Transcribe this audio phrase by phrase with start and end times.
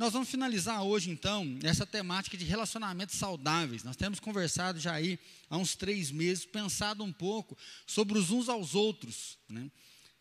[0.00, 3.84] nós vamos finalizar hoje, então, essa temática de relacionamentos saudáveis.
[3.84, 5.18] Nós temos conversado já aí
[5.50, 7.54] há uns três meses, pensado um pouco
[7.86, 9.36] sobre os uns aos outros.
[9.46, 9.70] Né?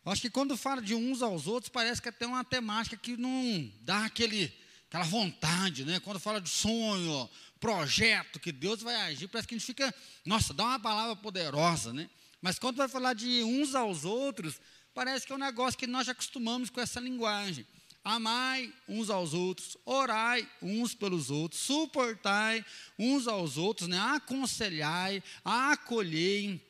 [0.04, 3.16] Acho que quando fala de uns aos outros, parece que é até uma temática que
[3.16, 4.52] não dá aquele,
[4.90, 6.02] aquela vontade, né?
[6.02, 10.54] Quando fala de sonho, projeto, que Deus vai agir, parece que a gente fica, nossa,
[10.54, 12.10] dá uma palavra poderosa, né?
[12.42, 14.60] Mas quando vai falar de uns aos outros,
[14.94, 17.66] parece que é um negócio que nós já acostumamos com essa linguagem.
[18.04, 22.66] Amai uns aos outros, orai uns pelos outros, suportai
[22.98, 24.00] uns aos outros, né?
[24.00, 26.62] aconselhai, acolhei.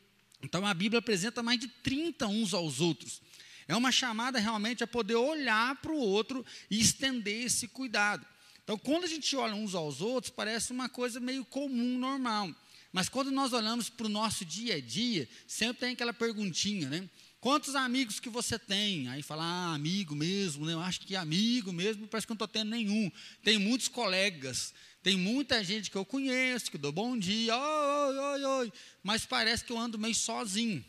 [0.42, 3.22] Então a Bíblia apresenta mais de 30 uns aos outros.
[3.68, 8.26] É uma chamada realmente a poder olhar para o outro e estender esse cuidado.
[8.64, 12.50] Então, quando a gente olha uns aos outros, parece uma coisa meio comum, normal.
[12.92, 17.10] Mas quando nós olhamos para o nosso dia a dia, sempre tem aquela perguntinha, né?
[17.40, 19.08] Quantos amigos que você tem?
[19.08, 20.74] Aí fala, ah, amigo mesmo, né?
[20.74, 23.10] Eu acho que amigo mesmo, parece que não estou tendo nenhum.
[23.44, 28.44] Tem muitos colegas, tem muita gente que eu conheço, que dou bom dia, oi, oi,
[28.44, 30.84] oi, mas parece que eu ando meio sozinho.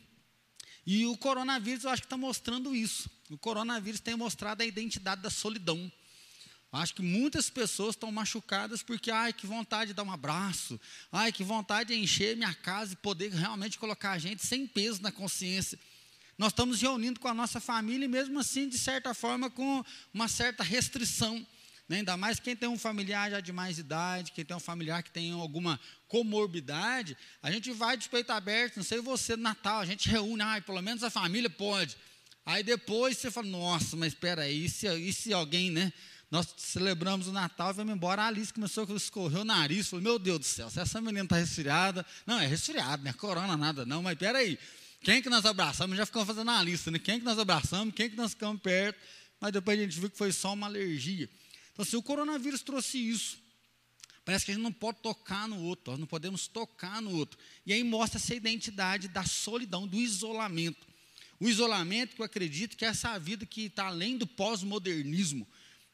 [0.85, 3.09] E o coronavírus, eu acho que está mostrando isso.
[3.29, 5.89] O coronavírus tem mostrado a identidade da solidão.
[6.69, 10.79] Acho que muitas pessoas estão machucadas porque, ai, que vontade de dar um abraço,
[11.11, 15.01] ai, que vontade de encher minha casa e poder realmente colocar a gente sem peso
[15.01, 15.79] na consciência.
[16.41, 20.27] Nós estamos reunindo com a nossa família e, mesmo assim, de certa forma, com uma
[20.27, 21.35] certa restrição.
[21.87, 21.97] Né?
[21.97, 25.11] Ainda mais quem tem um familiar já de mais idade, quem tem um familiar que
[25.11, 29.85] tem alguma comorbidade, a gente vai de peito aberto, não sei você, no Natal, a
[29.85, 31.95] gente reúne, ai, pelo menos a família pode.
[32.43, 35.93] Aí depois você fala, nossa, mas espera aí, e se, e se alguém, né?
[36.31, 38.23] Nós celebramos o Natal, vamos embora.
[38.23, 39.89] A Alice começou a escorrer o nariz.
[39.89, 42.03] Falei, meu Deus do céu, se essa menina está resfriada.
[42.25, 44.01] Não, é resfriado, não é corona, nada, não.
[44.01, 44.57] Mas peraí,
[45.03, 45.97] quem que nós abraçamos?
[45.97, 46.99] Já ficamos fazendo uma lista, né?
[46.99, 48.99] Quem que nós abraçamos, quem que nós ficamos perto.
[49.39, 51.27] Mas depois a gente viu que foi só uma alergia.
[51.73, 53.39] Então, se o coronavírus trouxe isso,
[54.23, 57.39] parece que a gente não pode tocar no outro, nós não podemos tocar no outro.
[57.65, 60.87] E aí mostra essa identidade da solidão, do isolamento.
[61.39, 65.47] O isolamento que eu acredito que é essa vida que está além do pós-modernismo.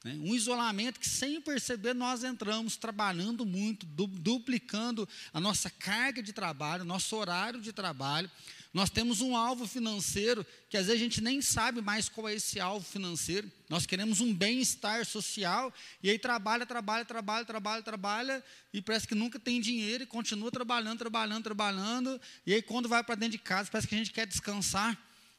[0.03, 0.19] Né?
[0.21, 6.33] Um isolamento que, sem perceber, nós entramos trabalhando muito, du duplicando a nossa carga de
[6.33, 8.29] trabalho, nosso horário de trabalho.
[8.77, 12.35] Nós temos um alvo financeiro que às vezes a gente nem sabe mais qual é
[12.35, 13.51] esse alvo financeiro.
[13.67, 15.73] Nós queremos um bem-estar social
[16.03, 20.51] e aí trabalha, trabalha, trabalha, trabalha, trabalha e parece que nunca tem dinheiro e continua
[20.51, 22.21] trabalhando, trabalhando, trabalhando.
[22.45, 24.95] E aí quando vai para dentro de casa parece que a gente quer descansar.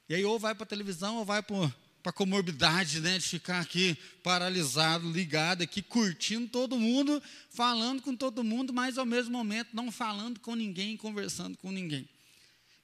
[0.08, 1.70] E aí ou vai para a televisão ou vai para
[2.06, 8.42] a comorbidade, né, de ficar aqui paralisado, ligado aqui, curtindo todo mundo, falando com todo
[8.42, 12.08] mundo, mas ao mesmo momento não falando com ninguém, conversando com ninguém.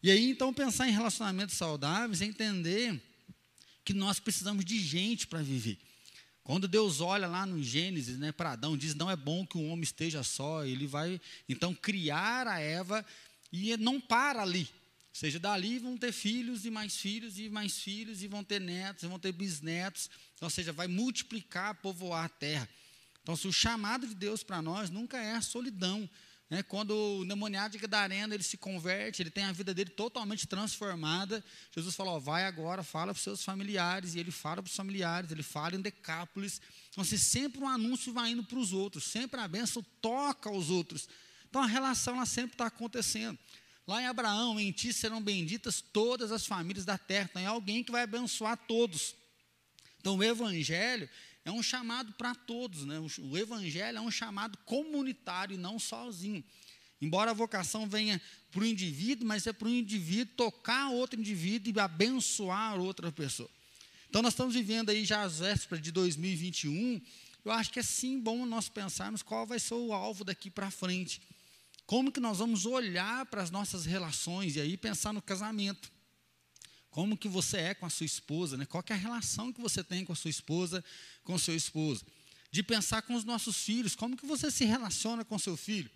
[0.05, 3.03] E aí, então, pensar em relacionamentos saudáveis é entender
[3.85, 5.79] que nós precisamos de gente para viver.
[6.45, 9.67] Quando Deus olha lá no Gênesis, né, para Adão, diz: não é bom que o
[9.67, 13.05] homem esteja só, ele vai então criar a Eva
[13.51, 14.69] e não para ali
[15.15, 19.05] seja, dali vão ter filhos e mais filhos e mais filhos, e vão ter netos,
[19.05, 20.11] e vão ter bisnetos.
[20.41, 22.69] Ou seja, vai multiplicar, povoar a terra.
[23.23, 26.11] Então, se o chamado de Deus para nós nunca é a solidão.
[26.55, 26.63] Né?
[26.63, 31.45] Quando o demoniado de Gadareno ele se converte, ele tem a vida dele totalmente transformada.
[31.75, 34.15] Jesus falou: vai agora, fala para os seus familiares.
[34.15, 36.61] E ele fala para os familiares, ele fala em Decápolis.
[36.91, 40.71] Então, se sempre um anúncio vai indo para os outros, sempre a bênção toca aos
[40.71, 41.09] outros.
[41.51, 43.37] Então, a relação ela sempre está acontecendo.
[43.85, 47.29] Lá em Abraão, em ti serão benditas todas as famílias da terra.
[47.29, 49.17] Então é alguém que vai abençoar todos.
[49.99, 51.11] Então o evangelho
[51.45, 52.97] é um chamado para todos, né?
[53.19, 56.43] O evangelho é um chamado comunitário, não sozinho.
[57.01, 61.73] Embora a vocação venha para o indivíduo, mas é para o indivíduo tocar outro indivíduo
[61.75, 63.51] e abençoar outra pessoa.
[64.09, 67.03] Então nós estamos vivendo aí já as vésperas de 2021.
[67.45, 70.71] Eu acho que é sim bom nós pensarmos qual vai ser o alvo daqui para
[70.71, 71.21] frente.
[71.85, 75.93] Como que nós vamos olhar para as nossas relações e aí pensar no casamento?
[76.95, 78.65] Como que você é com a sua esposa, né?
[78.65, 80.85] Qual é a relação que você tem com a sua esposa,
[81.25, 82.07] com o seu esposo?
[82.53, 85.91] De pensar com os nossos filhos, como que você se relaciona com seu filho?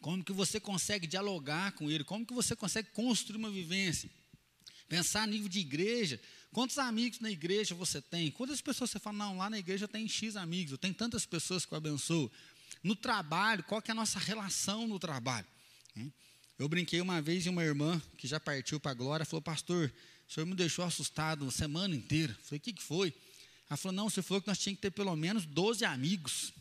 [0.00, 2.04] Como que você consegue dialogar com ele?
[2.04, 4.08] Como que você consegue construir uma vivência?
[4.88, 6.18] Pensar a nível de igreja,
[6.50, 8.30] Quantos amigos na igreja você tem?
[8.30, 11.26] Quantas pessoas você fala, não, lá na igreja eu tenho X amigos, eu tenho tantas
[11.26, 12.32] pessoas que eu abençoo.
[12.82, 15.46] No trabalho, qual que é a nossa relação no trabalho?
[16.58, 19.92] Eu brinquei uma vez e uma irmã que já partiu para a glória falou, pastor,
[20.28, 22.32] o senhor me deixou assustado a semana inteira.
[22.32, 23.14] Eu falei, o que, que foi?
[23.70, 26.52] Ela falou, não, você falou que nós tínhamos que ter pelo menos 12 amigos.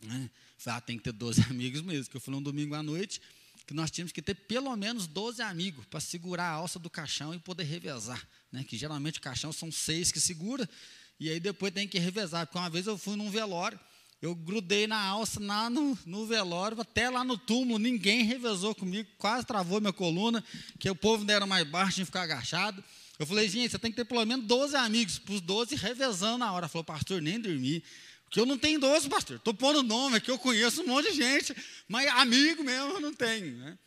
[0.00, 0.30] Né?
[0.56, 3.20] Falei, ah, tem que ter 12 amigos mesmo, que eu falei um domingo à noite,
[3.66, 7.34] que nós tínhamos que ter pelo menos 12 amigos para segurar a alça do caixão
[7.34, 8.24] e poder revezar.
[8.52, 8.62] Né?
[8.62, 10.68] Que geralmente o caixão são seis que segura,
[11.18, 12.46] e aí depois tem que revezar.
[12.46, 13.80] Porque uma vez eu fui num velório,
[14.22, 19.08] eu grudei na alça lá no, no velório, até lá no túmulo, ninguém revezou comigo,
[19.18, 20.42] quase travou minha coluna,
[20.78, 22.82] que o povo não era mais baixo, tinha que ficar agachado.
[23.18, 26.38] Eu falei, gente, você tem que ter pelo menos 12 amigos, para os 12 revezando
[26.38, 26.68] na hora.
[26.68, 27.84] Falou, pastor, nem dormi.
[28.24, 29.36] Porque eu não tenho 12, pastor.
[29.36, 31.54] Estou pondo nome aqui, eu conheço um monte de gente,
[31.86, 33.56] mas amigo mesmo eu não tenho.
[33.58, 33.78] Né?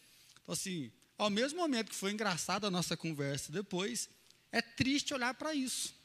[0.43, 4.09] Então, assim, ao mesmo momento que foi engraçada a nossa conversa depois,
[4.51, 5.96] é triste olhar para isso.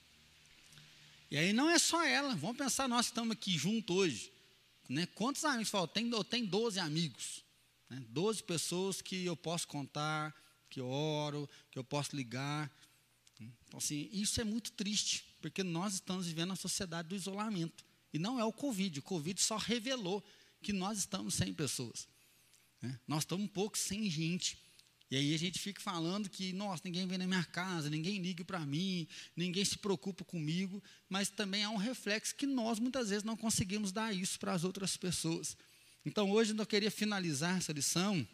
[1.32, 4.30] E aí não é só ela, vamos pensar, nós que estamos aqui juntos hoje.
[4.86, 5.06] Né?
[5.06, 5.70] Quantos amigos?
[5.70, 7.42] Fala, tem, eu tenho 12 amigos.
[7.88, 8.04] Né?
[8.10, 10.36] 12 pessoas que eu posso contar,
[10.68, 12.70] que eu oro, que eu posso ligar.
[13.40, 17.82] Então, assim, isso é muito triste, porque nós estamos vivendo a sociedade do isolamento.
[18.12, 20.22] E não é o Covid, o Covid só revelou
[20.60, 22.06] que nós estamos sem pessoas.
[22.82, 23.00] Né?
[23.08, 24.61] Nós estamos um pouco sem gente.
[25.12, 28.42] E aí a gente fica falando que, nossa, ninguém vem na minha casa, ninguém liga
[28.46, 29.06] para mim,
[29.36, 33.92] ninguém se preocupa comigo, mas também há um reflexo que nós muitas vezes não conseguimos
[33.92, 35.54] dar isso para as outras pessoas.
[36.02, 38.26] Então hoje eu queria finalizar essa lição,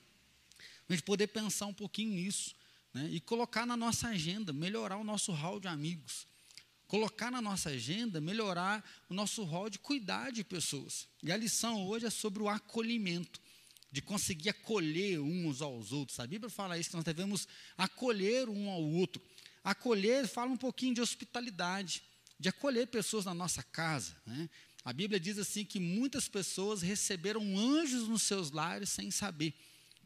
[0.89, 2.55] a gente poder pensar um pouquinho nisso,
[2.95, 6.29] né, e colocar na nossa agenda, melhorar o nosso hall de amigos,
[6.87, 11.09] colocar na nossa agenda, melhorar o nosso hall de cuidar de pessoas.
[11.25, 13.41] E a lição hoje é sobre o acolhimento
[13.91, 16.21] de conseguir acolher uns aos outros.
[16.21, 19.23] A Bíblia fala isso, que nós devemos acolher um ao outro.
[19.65, 22.03] Acolher fala um pouquinho de hospitalidade,
[22.39, 24.17] de acolher pessoas na nossa casa.
[24.27, 24.49] Né?
[24.85, 29.55] A Bíblia diz assim que muitas pessoas receberam anjos nos seus lares sem saber.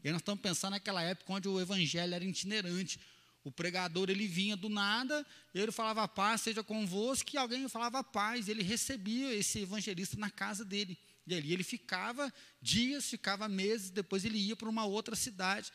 [0.03, 2.99] E nós estamos pensando naquela época onde o evangelho era itinerante.
[3.43, 8.47] O pregador ele vinha do nada, ele falava paz seja convosco, e alguém falava paz,
[8.47, 10.97] ele recebia esse evangelista na casa dele.
[11.25, 12.31] E ali ele ficava
[12.61, 15.71] dias, ficava meses, depois ele ia para uma outra cidade.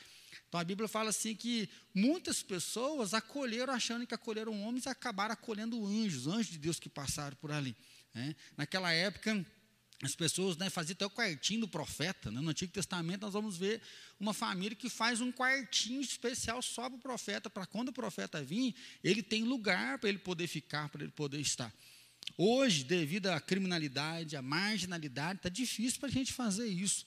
[0.48, 5.32] Então a Bíblia fala assim que muitas pessoas acolheram, achando que acolheram homens, e acabaram
[5.32, 7.76] acolhendo anjos, anjos de Deus que passaram por ali.
[8.14, 8.34] Né?
[8.56, 9.44] Naquela época,
[10.02, 12.30] as pessoas né, faziam até o quartinho do profeta.
[12.30, 12.40] Né?
[12.40, 13.82] No Antigo Testamento, nós vamos ver
[14.18, 18.42] uma família que faz um quartinho especial só para o profeta, para quando o profeta
[18.42, 21.72] vir, ele tem lugar para ele poder ficar, para ele poder estar.
[22.40, 27.04] Hoje, devido à criminalidade, à marginalidade, está difícil para a gente fazer isso.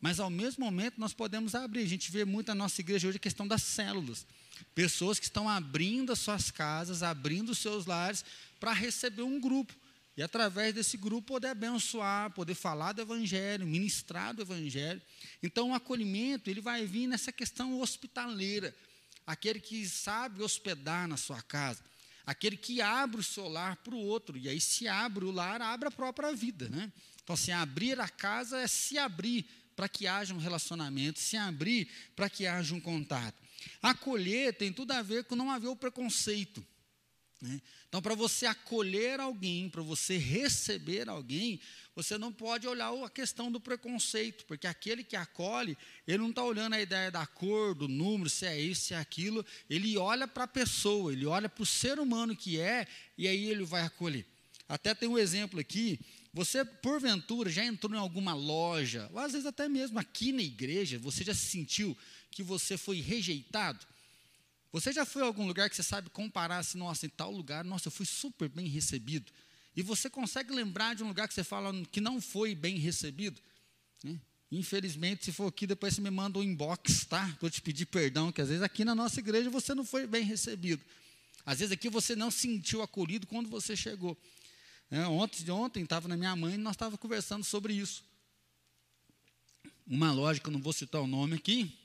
[0.00, 1.82] Mas, ao mesmo momento, nós podemos abrir.
[1.82, 4.26] A gente vê muito na nossa igreja hoje a questão das células.
[4.74, 8.24] Pessoas que estão abrindo as suas casas, abrindo os seus lares,
[8.58, 9.72] para receber um grupo.
[10.16, 15.00] E, através desse grupo, poder abençoar, poder falar do Evangelho, ministrar do Evangelho.
[15.42, 18.74] Então, o acolhimento, ele vai vir nessa questão hospitaleira.
[19.24, 21.84] Aquele que sabe hospedar na sua casa
[22.26, 24.36] aquele que abre o seu lar para o outro.
[24.36, 26.68] E aí, se abre o lar, abre a própria vida.
[26.68, 26.92] Né?
[27.22, 29.46] Então, assim, abrir a casa é se abrir
[29.76, 33.40] para que haja um relacionamento, se abrir para que haja um contato.
[33.80, 36.66] Acolher tem tudo a ver com não haver o preconceito.
[37.40, 37.60] Né?
[37.88, 41.60] Então, para você acolher alguém, para você receber alguém,
[41.96, 46.44] você não pode olhar a questão do preconceito, porque aquele que acolhe, ele não está
[46.44, 50.28] olhando a ideia da cor, do número, se é isso, se é aquilo, ele olha
[50.28, 53.80] para a pessoa, ele olha para o ser humano que é, e aí ele vai
[53.80, 54.26] acolher.
[54.68, 55.98] Até tem um exemplo aqui,
[56.34, 60.98] você, porventura, já entrou em alguma loja, ou às vezes até mesmo aqui na igreja,
[60.98, 61.96] você já sentiu
[62.30, 63.86] que você foi rejeitado?
[64.70, 67.64] Você já foi a algum lugar que você sabe comparar assim, nossa, em tal lugar,
[67.64, 69.32] nossa, eu fui super bem recebido.
[69.76, 73.40] E você consegue lembrar de um lugar que você fala que não foi bem recebido?
[74.02, 74.18] Né?
[74.50, 77.36] Infelizmente, se for aqui, depois você me manda um inbox, tá?
[77.40, 80.24] Vou te pedir perdão, que às vezes aqui na nossa igreja você não foi bem
[80.24, 80.82] recebido.
[81.44, 84.16] Às vezes aqui você não se sentiu acolhido quando você chegou.
[84.90, 88.02] É, ontem ontem estava na minha mãe e nós estávamos conversando sobre isso.
[89.86, 91.76] Uma loja que eu não vou citar o nome aqui.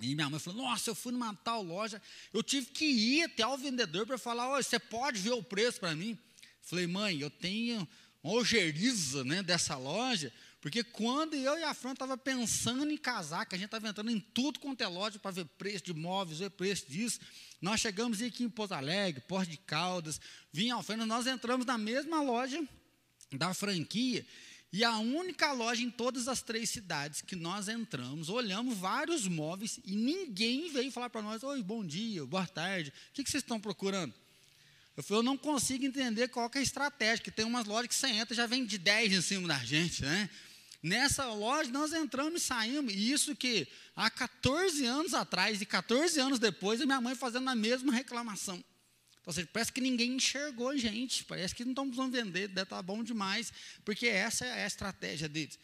[0.00, 2.00] E minha mãe falou: Nossa, eu fui numa tal loja,
[2.32, 5.80] eu tive que ir até o vendedor para falar: Olha, você pode ver o preço
[5.80, 6.18] para mim?
[6.66, 7.88] Falei, mãe, eu tenho
[8.24, 13.46] uma ojeriza né, dessa loja, porque quando eu e a Fran estava pensando em casar,
[13.46, 16.40] que a gente estava entrando em tudo quanto é loja para ver preço de imóveis,
[16.40, 17.20] ver preço disso,
[17.62, 20.20] nós chegamos aqui em Pouso Alegre, Porto de Caldas,
[20.52, 22.60] vinha Alfena, nós entramos na mesma loja
[23.30, 24.26] da franquia,
[24.72, 29.78] e a única loja em todas as três cidades que nós entramos, olhamos vários móveis
[29.84, 33.44] e ninguém veio falar para nós: Oi, bom dia, boa tarde, o que, que vocês
[33.44, 34.12] estão procurando?
[34.96, 37.94] Eu falei, eu não consigo entender qual é a estratégia, que tem umas lojas que
[37.94, 40.30] você entra já vem de 10 em cima da gente, né?
[40.82, 46.18] Nessa loja nós entramos e saímos, e isso que há 14 anos atrás e 14
[46.20, 48.64] anos depois, a minha mãe fazendo a mesma reclamação.
[49.26, 52.62] Ou seja, parece que ninguém enxergou a gente, parece que não estão precisando vender, deve
[52.62, 53.52] estar bom demais,
[53.84, 55.58] porque essa é a estratégia deles.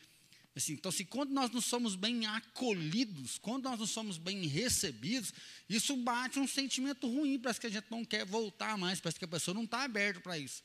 [0.54, 5.32] Assim, então, se quando nós não somos bem acolhidos, quando nós não somos bem recebidos,
[5.68, 9.24] isso bate um sentimento ruim, parece que a gente não quer voltar mais, parece que
[9.24, 10.62] a pessoa não está aberta para isso.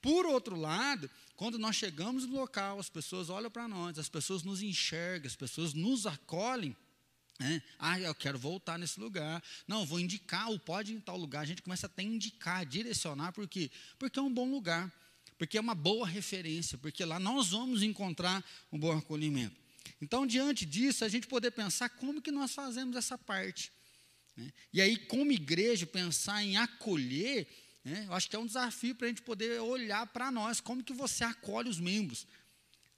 [0.00, 4.42] Por outro lado, quando nós chegamos no local, as pessoas olham para nós, as pessoas
[4.42, 6.74] nos enxergam, as pessoas nos acolhem,
[7.38, 7.62] né?
[7.78, 9.42] ah, eu quero voltar nesse lugar.
[9.68, 11.40] Não, vou indicar, ou pode ir em tal lugar.
[11.40, 13.70] A gente começa até a indicar, direcionar, por quê?
[13.98, 14.90] Porque é um bom lugar
[15.40, 19.56] porque é uma boa referência, porque lá nós vamos encontrar um bom acolhimento.
[19.98, 23.72] Então, diante disso, a gente poder pensar como que nós fazemos essa parte.
[24.36, 24.52] Né?
[24.70, 27.48] E aí, como igreja, pensar em acolher,
[27.82, 28.04] né?
[28.06, 30.92] eu acho que é um desafio para a gente poder olhar para nós, como que
[30.92, 32.26] você acolhe os membros.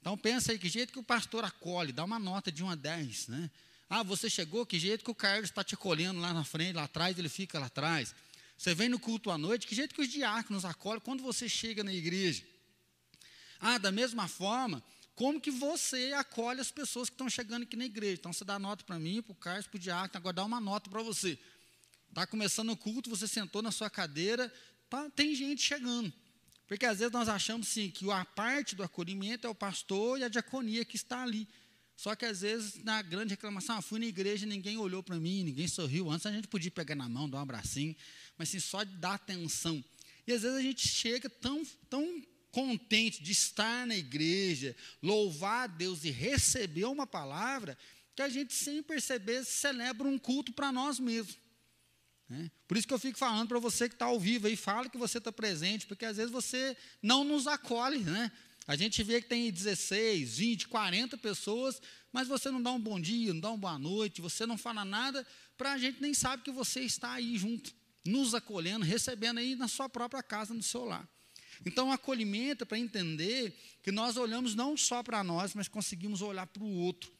[0.01, 2.75] Então, pensa aí, que jeito que o pastor acolhe, dá uma nota de 1 a
[2.75, 3.27] 10.
[3.29, 3.49] Né?
[3.89, 6.83] Ah, você chegou, que jeito que o Carlos está te acolhendo lá na frente, lá
[6.83, 8.13] atrás, ele fica lá atrás.
[8.57, 11.83] Você vem no culto à noite, que jeito que os diáconos acolhem quando você chega
[11.83, 12.43] na igreja?
[13.59, 14.83] Ah, da mesma forma,
[15.15, 18.15] como que você acolhe as pessoas que estão chegando aqui na igreja?
[18.19, 20.59] Então você dá nota para mim, para o Carlos, para o diácono, agora dá uma
[20.59, 21.37] nota para você.
[22.09, 24.51] Está começando o culto, você sentou na sua cadeira,
[24.89, 26.11] tá, tem gente chegando.
[26.67, 30.23] Porque às vezes nós achamos sim, que a parte do acolhimento é o pastor e
[30.23, 31.47] a diaconia que está ali.
[31.95, 35.43] Só que às vezes, na grande reclamação, ah, fui na igreja, ninguém olhou para mim,
[35.43, 36.09] ninguém sorriu.
[36.09, 37.95] Antes a gente podia pegar na mão, dar um abracinho,
[38.37, 39.83] mas assim, só de dar atenção.
[40.25, 45.67] E às vezes a gente chega tão, tão contente de estar na igreja, louvar a
[45.67, 47.77] Deus e receber uma palavra,
[48.15, 51.37] que a gente, sem perceber, celebra um culto para nós mesmos.
[52.29, 52.49] Né?
[52.67, 54.97] Por isso que eu fico falando para você que está ao vivo aí, fala que
[54.97, 58.31] você está presente, porque às vezes você não nos acolhe, né?
[58.65, 61.81] A gente vê que tem 16, 20, 40 pessoas,
[62.13, 64.85] mas você não dá um bom dia, não dá uma boa noite, você não fala
[64.85, 65.25] nada,
[65.57, 67.73] para a gente nem sabe que você está aí junto,
[68.05, 71.07] nos acolhendo, recebendo aí na sua própria casa, no seu lar.
[71.65, 76.21] Então, o acolhimento é para entender que nós olhamos não só para nós, mas conseguimos
[76.21, 77.11] olhar para o outro.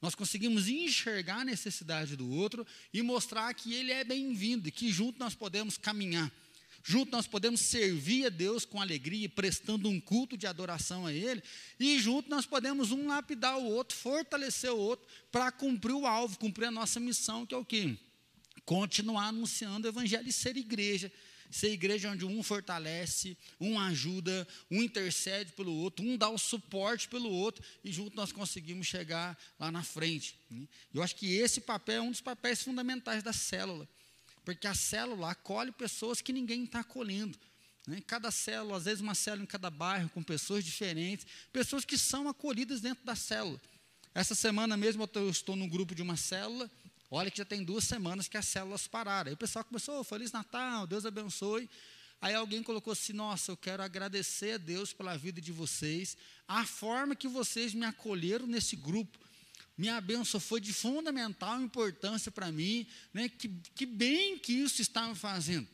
[0.00, 4.90] Nós conseguimos enxergar a necessidade do outro e mostrar que ele é bem-vindo e que
[4.90, 6.32] junto nós podemos caminhar.
[6.82, 11.42] Junto nós podemos servir a Deus com alegria, prestando um culto de adoração a Ele,
[11.78, 16.38] e junto nós podemos um lapidar o outro, fortalecer o outro, para cumprir o alvo,
[16.38, 17.98] cumprir a nossa missão, que é o quê?
[18.70, 21.10] Continuar anunciando o Evangelho e ser igreja.
[21.50, 27.08] Ser igreja onde um fortalece, um ajuda, um intercede pelo outro, um dá o suporte
[27.08, 30.38] pelo outro, e junto nós conseguimos chegar lá na frente.
[30.48, 30.68] Né?
[30.94, 33.88] Eu acho que esse papel é um dos papéis fundamentais da célula.
[34.44, 37.36] Porque a célula acolhe pessoas que ninguém está acolhendo.
[37.88, 38.00] Né?
[38.06, 42.28] Cada célula, às vezes uma célula em cada bairro, com pessoas diferentes, pessoas que são
[42.28, 43.60] acolhidas dentro da célula.
[44.14, 46.70] Essa semana mesmo eu estou no grupo de uma célula,
[47.10, 49.28] olha que já tem duas semanas que as células pararam.
[49.28, 51.68] Aí o pessoal começou, oh, Feliz Natal, Deus abençoe.
[52.20, 56.64] Aí alguém colocou assim: Nossa, eu quero agradecer a Deus pela vida de vocês, a
[56.64, 59.18] forma que vocês me acolheram nesse grupo
[59.80, 63.30] minha bênção foi de fundamental importância para mim, né?
[63.30, 65.66] que, que bem que isso está me fazendo.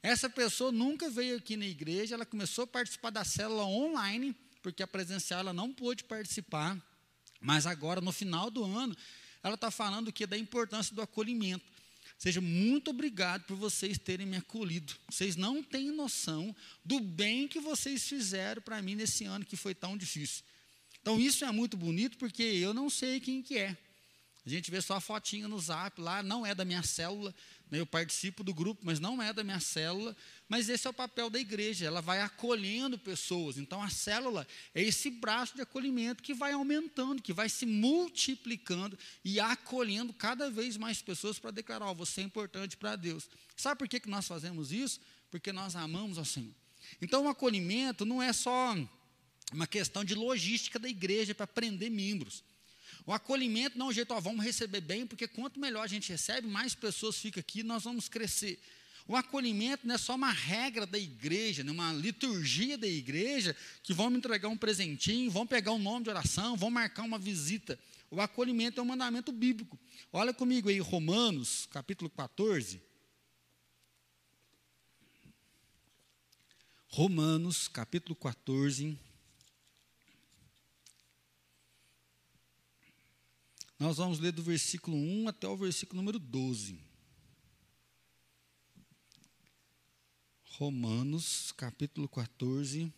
[0.00, 4.80] Essa pessoa nunca veio aqui na igreja, ela começou a participar da célula online, porque
[4.80, 6.80] a presencial ela não pôde participar,
[7.40, 8.96] mas agora, no final do ano,
[9.42, 11.64] ela está falando que da importância do acolhimento.
[12.18, 14.94] Seja muito obrigado por vocês terem me acolhido.
[15.10, 19.74] Vocês não têm noção do bem que vocês fizeram para mim nesse ano que foi
[19.74, 20.44] tão difícil.
[21.00, 23.76] Então isso é muito bonito porque eu não sei quem que é.
[24.44, 27.32] A gente vê só a fotinha no zap lá, não é da minha célula,
[27.70, 27.78] né?
[27.78, 30.16] eu participo do grupo, mas não é da minha célula.
[30.48, 33.56] Mas esse é o papel da igreja, ela vai acolhendo pessoas.
[33.56, 34.44] Então a célula
[34.74, 40.50] é esse braço de acolhimento que vai aumentando, que vai se multiplicando e acolhendo cada
[40.50, 43.30] vez mais pessoas para declarar: oh, você é importante para Deus.
[43.56, 45.00] Sabe por que, que nós fazemos isso?
[45.30, 46.54] Porque nós amamos ao Senhor.
[47.00, 48.76] Então o acolhimento não é só
[49.52, 52.42] uma questão de logística da igreja para prender membros.
[53.04, 56.10] O acolhimento não é um jeito, ó, vamos receber bem, porque quanto melhor a gente
[56.10, 58.60] recebe, mais pessoas ficam aqui, nós vamos crescer.
[59.06, 63.92] O acolhimento não é só uma regra da igreja, né, uma liturgia da igreja, que
[63.92, 67.78] vão me entregar um presentinho, vão pegar um nome de oração, vão marcar uma visita.
[68.10, 69.78] O acolhimento é um mandamento bíblico.
[70.12, 72.80] Olha comigo aí, Romanos, capítulo 14.
[76.86, 78.98] Romanos, capítulo 14.
[83.82, 86.78] Nós vamos ler do versículo 1 até o versículo número 12.
[90.44, 92.94] Romanos, capítulo 14.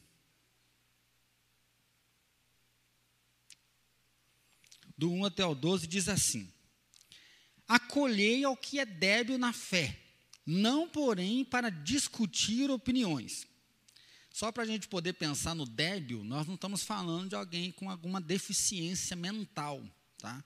[4.94, 6.52] Do 1 até o 12 diz assim:
[7.66, 9.98] Acolhei ao que é débil na fé,
[10.44, 13.46] não porém para discutir opiniões.
[14.30, 17.88] Só para a gente poder pensar no débil, nós não estamos falando de alguém com
[17.90, 19.82] alguma deficiência mental.
[20.24, 20.42] Tá?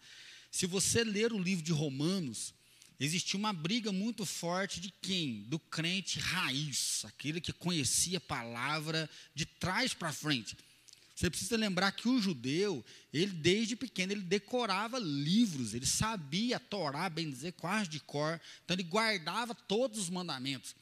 [0.50, 2.52] Se você ler o livro de Romanos,
[2.98, 5.44] existia uma briga muito forte de quem?
[5.44, 10.56] Do crente raiz, aquele que conhecia a palavra de trás para frente.
[11.14, 17.08] Você precisa lembrar que o judeu, ele desde pequeno, ele decorava livros, ele sabia Torá,
[17.08, 20.74] bem dizer, quase de cor, então ele guardava todos os mandamentos.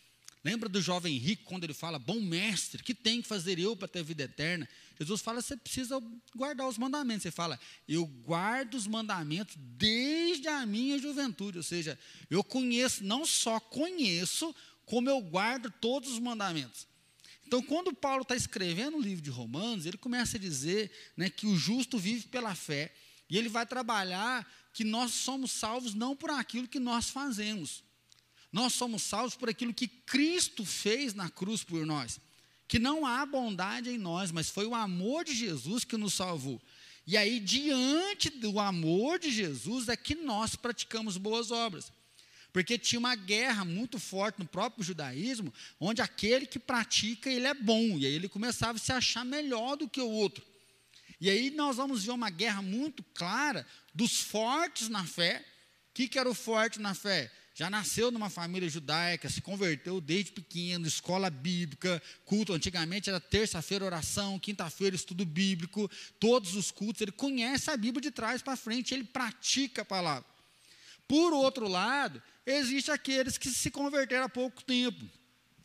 [0.43, 3.89] Lembra do jovem rico, quando ele fala, bom mestre, que tem que fazer eu para
[3.89, 4.67] ter vida eterna?
[4.99, 6.03] Jesus fala, você precisa
[6.35, 7.23] guardar os mandamentos.
[7.23, 11.59] Você fala, eu guardo os mandamentos desde a minha juventude.
[11.59, 11.99] Ou seja,
[12.31, 14.55] eu conheço, não só conheço,
[14.87, 16.87] como eu guardo todos os mandamentos.
[17.47, 21.47] Então, quando Paulo está escrevendo o livro de Romanos, ele começa a dizer né, que
[21.47, 22.93] o justo vive pela fé,
[23.29, 27.85] e ele vai trabalhar que nós somos salvos não por aquilo que nós fazemos,
[28.53, 32.21] nós somos salvos por aquilo que Cristo fez na cruz por nós.
[32.69, 36.61] Que não há bondade em nós, mas foi o amor de Jesus que nos salvou.
[37.07, 41.93] E aí, diante do amor de Jesus, é que nós praticamos boas obras.
[42.53, 47.55] Porque tinha uma guerra muito forte no próprio judaísmo, onde aquele que pratica, ele é
[47.55, 50.45] bom, e aí ele começava a se achar melhor do que o outro.
[51.21, 55.45] E aí nós vamos ver uma guerra muito clara dos fortes na fé.
[55.91, 57.31] O que, que era o forte na fé?
[57.59, 62.53] Já nasceu numa família judaica, se converteu desde pequeno, escola bíblica, culto.
[62.53, 67.01] Antigamente era terça-feira oração, quinta-feira estudo bíblico, todos os cultos.
[67.01, 70.29] Ele conhece a Bíblia de trás para frente, ele pratica a palavra.
[71.09, 75.03] Por outro lado, existe aqueles que se converteram há pouco tempo.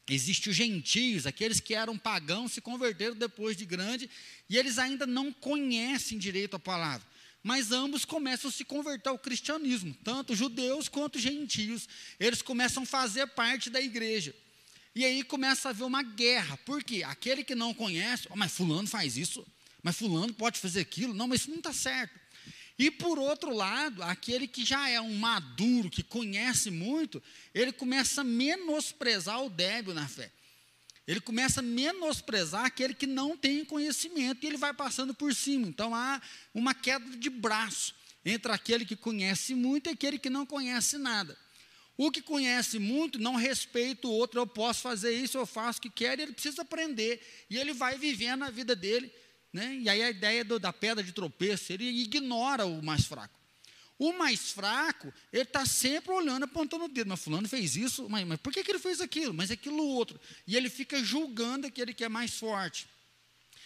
[0.09, 4.09] Existem os gentios, aqueles que eram pagãos, se converteram depois de grande,
[4.49, 7.05] e eles ainda não conhecem direito a palavra.
[7.43, 11.87] Mas ambos começam a se converter ao cristianismo, tanto judeus quanto gentios.
[12.19, 14.35] Eles começam a fazer parte da igreja.
[14.93, 16.57] E aí começa a haver uma guerra.
[16.57, 17.03] Por quê?
[17.03, 19.45] Aquele que não conhece, oh, mas fulano faz isso,
[19.81, 21.13] mas fulano pode fazer aquilo.
[21.13, 22.19] Não, mas isso não está certo.
[22.77, 27.21] E por outro lado, aquele que já é um maduro, que conhece muito,
[27.53, 30.31] ele começa a menosprezar o débil na fé.
[31.11, 35.67] Ele começa a menosprezar aquele que não tem conhecimento e ele vai passando por cima.
[35.67, 36.21] Então há
[36.53, 37.93] uma queda de braço
[38.23, 41.37] entre aquele que conhece muito e aquele que não conhece nada.
[41.97, 45.81] O que conhece muito não respeita o outro, eu posso fazer isso, eu faço o
[45.81, 47.21] que quero, e ele precisa aprender.
[47.49, 49.11] E ele vai vivendo a vida dele
[49.51, 49.75] né?
[49.75, 53.39] E aí a ideia do, da pedra de tropeço, ele ignora o mais fraco.
[54.03, 57.07] O mais fraco, ele está sempre olhando, apontando o dedo.
[57.07, 59.31] Mas fulano fez isso, mas, mas por que, que ele fez aquilo?
[59.31, 60.19] Mas aquilo outro.
[60.47, 62.87] E ele fica julgando aquele que é mais forte.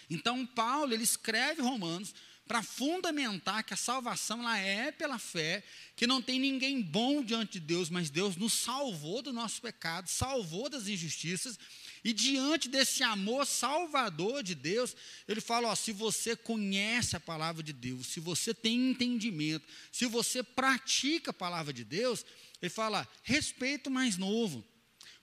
[0.09, 2.13] Então, Paulo, ele escreve Romanos
[2.45, 5.63] para fundamentar que a salvação ela é pela fé,
[5.95, 10.09] que não tem ninguém bom diante de Deus, mas Deus nos salvou do nosso pecado,
[10.09, 11.57] salvou das injustiças,
[12.05, 14.95] e diante desse amor salvador de Deus,
[15.27, 20.05] ele fala: ó, se você conhece a palavra de Deus, se você tem entendimento, se
[20.05, 22.23] você pratica a palavra de Deus,
[22.61, 24.63] ele fala: respeita o mais novo,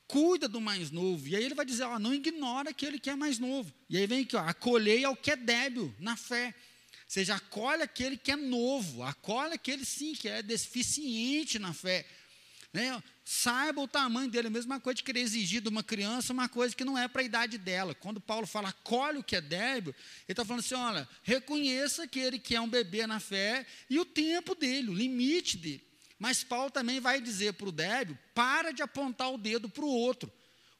[0.08, 1.28] cuida do mais novo.
[1.28, 3.72] E aí ele vai dizer: ó, não ignora aquele que é mais novo.
[3.88, 6.46] E aí vem aqui: ó, acolhei ao que é débil na fé.
[6.48, 12.04] Ou seja, acolhe aquele que é novo, acolhe aquele sim que é deficiente na fé.
[12.72, 13.02] Né?
[13.24, 16.74] Saiba o tamanho dele, a mesma coisa de querer exigir de uma criança uma coisa
[16.74, 17.94] que não é para a idade dela.
[17.94, 22.38] Quando Paulo fala, colhe o que é débil, ele está falando assim: olha, reconheça aquele
[22.38, 25.86] que é um bebê na fé e o tempo dele, o limite dele.
[26.18, 29.88] Mas Paulo também vai dizer para o débil: para de apontar o dedo para o
[29.88, 30.32] outro.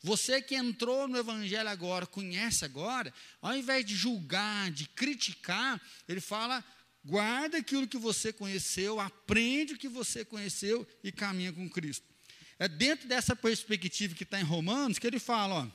[0.05, 6.21] Você que entrou no Evangelho agora, conhece agora, ao invés de julgar, de criticar, ele
[6.21, 6.65] fala:
[7.05, 12.07] guarda aquilo que você conheceu, aprende o que você conheceu e caminha com Cristo.
[12.59, 15.67] É dentro dessa perspectiva que está em Romanos que ele fala: ó,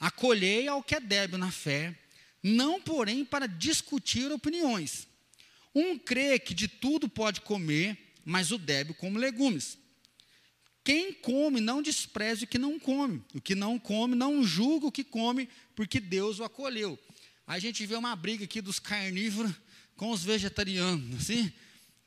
[0.00, 1.96] acolhei ao que é débil na fé,
[2.42, 5.06] não porém para discutir opiniões.
[5.74, 9.78] Um crê que de tudo pode comer, mas o débil come legumes.
[10.82, 13.22] Quem come não despreze o que não come.
[13.34, 16.98] O que não come não julga o que come, porque Deus o acolheu.
[17.46, 19.52] A gente vê uma briga aqui dos carnívoros
[19.96, 21.52] com os vegetarianos, assim.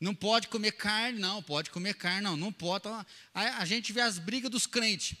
[0.00, 2.88] Não pode comer carne, não, pode comer carne, não, não pode.
[2.88, 5.16] Então, a, a gente vê as brigas dos crentes.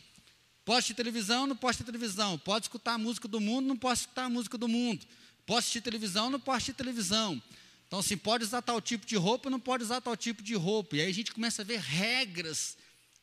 [0.64, 2.38] Pode assistir televisão, não pode assistir televisão.
[2.38, 5.06] Pode escutar a música do mundo, não pode escutar a música do mundo.
[5.44, 7.42] Pode assistir televisão, não pode assistir televisão.
[7.86, 10.96] Então, assim, pode usar tal tipo de roupa, não pode usar tal tipo de roupa.
[10.96, 12.76] E aí a gente começa a ver regras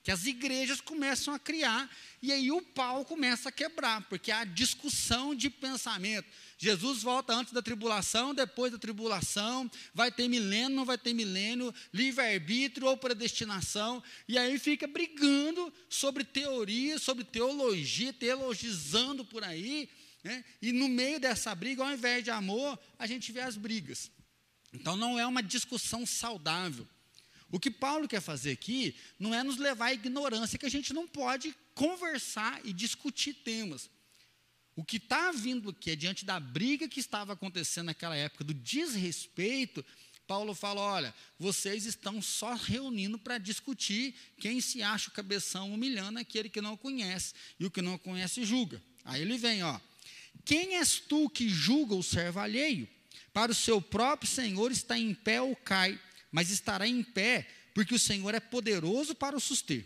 [0.04, 1.90] que as igrejas começam a criar,
[2.22, 6.26] e aí o pau começa a quebrar, porque há discussão de pensamento.
[6.58, 11.74] Jesus volta antes da tribulação, depois da tribulação, vai ter milênio, não vai ter milênio,
[11.94, 19.88] livre-arbítrio ou predestinação, e aí fica brigando sobre teoria, sobre teologia, teologizando por aí,
[20.24, 20.44] Né?
[20.62, 24.12] E no meio dessa briga, ao invés de amor, a gente vê as brigas.
[24.74, 26.88] Então não é uma discussão saudável.
[27.50, 30.94] O que Paulo quer fazer aqui não é nos levar à ignorância, que a gente
[30.94, 33.90] não pode conversar e discutir temas.
[34.78, 38.54] O que está vindo aqui é diante da briga que estava acontecendo naquela época, do
[38.54, 39.84] desrespeito.
[40.28, 46.20] Paulo fala: olha, vocês estão só reunindo para discutir quem se acha o cabeção humilhando
[46.20, 48.80] aquele que não conhece, e o que não conhece julga.
[49.04, 49.80] Aí ele vem, ó.
[50.46, 52.88] Quem és tu que julga o servo alheio?
[53.34, 56.00] Para o seu próprio Senhor está em pé ou cai,
[56.32, 59.84] mas estará em pé, porque o Senhor é poderoso para o suster.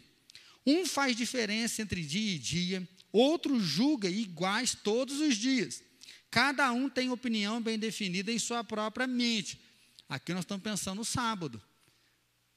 [0.66, 5.84] Um faz diferença entre dia e dia, outro julga iguais todos os dias.
[6.30, 9.60] Cada um tem opinião bem definida em sua própria mente.
[10.08, 11.62] Aqui nós estamos pensando no sábado.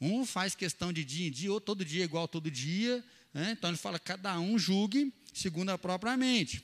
[0.01, 3.05] Um faz questão de dia em dia, ou todo dia igual todo dia.
[3.33, 3.53] Né?
[3.53, 6.63] Então ele fala: cada um julgue segundo a própria mente.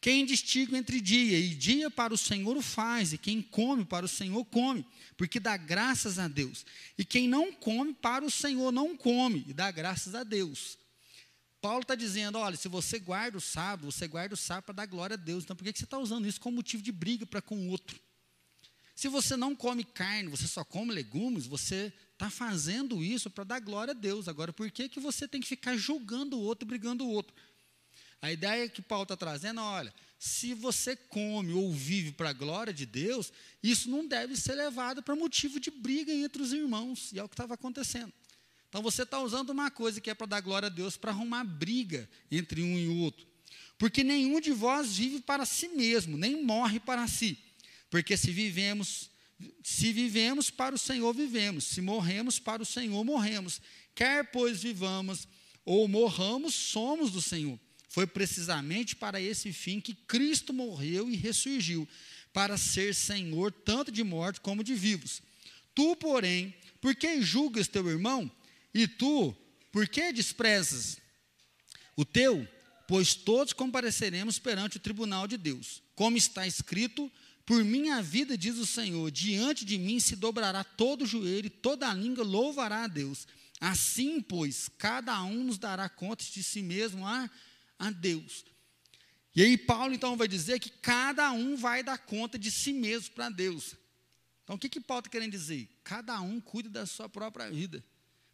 [0.00, 4.04] Quem distingue entre dia e dia para o Senhor o faz, e quem come para
[4.04, 6.64] o Senhor come, porque dá graças a Deus.
[6.96, 10.78] E quem não come para o Senhor não come, e dá graças a Deus.
[11.66, 14.86] Paulo está dizendo: olha, se você guarda o sábado, você guarda o sábado para dar
[14.86, 15.42] glória a Deus.
[15.42, 17.98] Então por que você está usando isso como motivo de briga para com o outro?
[18.94, 23.58] Se você não come carne, você só come legumes, você está fazendo isso para dar
[23.58, 24.28] glória a Deus.
[24.28, 27.34] Agora, por que, que você tem que ficar julgando o outro brigando o outro?
[28.22, 32.72] A ideia que Paulo está trazendo, olha, se você come ou vive para a glória
[32.72, 37.18] de Deus, isso não deve ser levado para motivo de briga entre os irmãos, e
[37.18, 38.12] é o que estava acontecendo.
[38.76, 41.44] Então você está usando uma coisa que é para dar glória a Deus para arrumar
[41.44, 43.26] briga entre um e o outro.
[43.78, 47.38] Porque nenhum de vós vive para si mesmo, nem morre para si.
[47.88, 49.08] Porque se vivemos,
[49.64, 53.62] se vivemos para o Senhor vivemos, se morremos para o Senhor morremos.
[53.94, 55.26] Quer pois vivamos
[55.64, 57.58] ou morramos, somos do Senhor.
[57.88, 61.88] Foi precisamente para esse fim que Cristo morreu e ressurgiu,
[62.30, 65.22] para ser Senhor tanto de mortos como de vivos.
[65.74, 68.30] Tu, porém, por que julgas teu irmão?
[68.76, 69.34] E tu,
[69.72, 70.98] por que desprezas
[71.96, 72.46] o teu?
[72.86, 75.82] Pois todos compareceremos perante o tribunal de Deus.
[75.94, 77.10] Como está escrito,
[77.46, 81.50] por minha vida, diz o Senhor, diante de mim se dobrará todo o joelho e
[81.50, 83.26] toda a língua louvará a Deus.
[83.58, 87.30] Assim, pois, cada um nos dará conta de si mesmo a
[87.78, 88.44] a Deus.
[89.34, 93.14] E aí Paulo então vai dizer que cada um vai dar conta de si mesmo
[93.14, 93.74] para Deus.
[94.44, 95.66] Então o que, que Paulo está querendo dizer?
[95.82, 97.82] Cada um cuida da sua própria vida.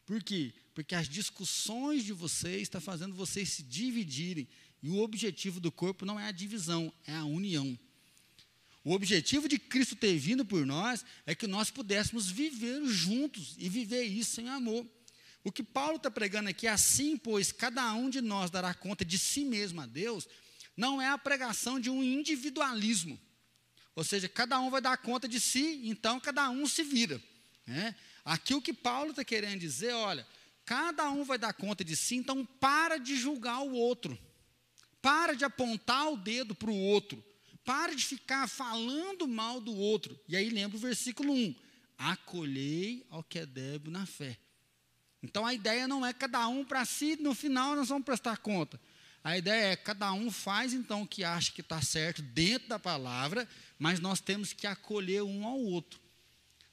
[0.05, 0.53] Por quê?
[0.75, 4.49] Porque as discussões de vocês estão fazendo vocês se dividirem.
[4.83, 7.79] E o objetivo do corpo não é a divisão, é a união.
[8.85, 13.69] O objetivo de Cristo ter vindo por nós é que nós pudéssemos viver juntos e
[13.69, 14.85] viver isso em amor.
[15.45, 19.19] O que Paulo está pregando aqui, assim, pois cada um de nós dará conta de
[19.19, 20.27] si mesmo a Deus,
[20.77, 23.19] não é a pregação de um individualismo.
[23.95, 27.23] Ou seja, cada um vai dar conta de si, então cada um se vira.
[27.67, 27.95] Né?
[28.25, 30.27] Aqui o que Paulo está querendo dizer, olha,
[30.65, 34.19] cada um vai dar conta de si, então para de julgar o outro.
[35.01, 37.23] Para de apontar o dedo para o outro.
[37.65, 40.19] Para de ficar falando mal do outro.
[40.29, 41.55] E aí lembra o versículo 1.
[41.99, 44.39] Acolhei ao que é débil na fé.
[45.23, 48.81] Então a ideia não é cada um para si, no final nós vamos prestar conta.
[49.23, 52.79] A ideia é cada um faz então o que acha que está certo dentro da
[52.79, 56.01] palavra, mas nós temos que acolher um ao outro.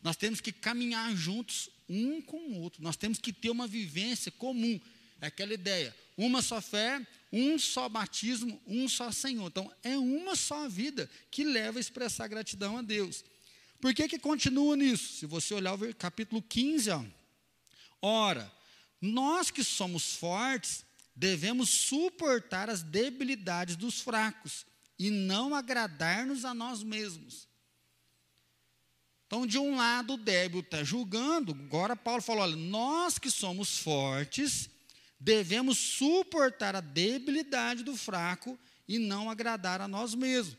[0.01, 2.81] Nós temos que caminhar juntos um com o outro.
[2.81, 4.79] Nós temos que ter uma vivência comum.
[5.21, 9.47] É aquela ideia: uma só fé, um só batismo, um só Senhor.
[9.47, 13.23] Então é uma só vida que leva a expressar gratidão a Deus.
[13.81, 15.17] Por que, que continua nisso?
[15.17, 17.03] Se você olhar o capítulo 15, ó,
[18.01, 18.51] Ora,
[19.01, 20.85] nós que somos fortes,
[21.15, 24.65] devemos suportar as debilidades dos fracos
[24.97, 27.47] e não agradar-nos a nós mesmos.
[29.29, 33.77] Então, de um lado, o débil está julgando, agora Paulo falou: olha, nós que somos
[33.77, 34.67] fortes,
[35.19, 40.57] devemos suportar a debilidade do fraco e não agradar a nós mesmos.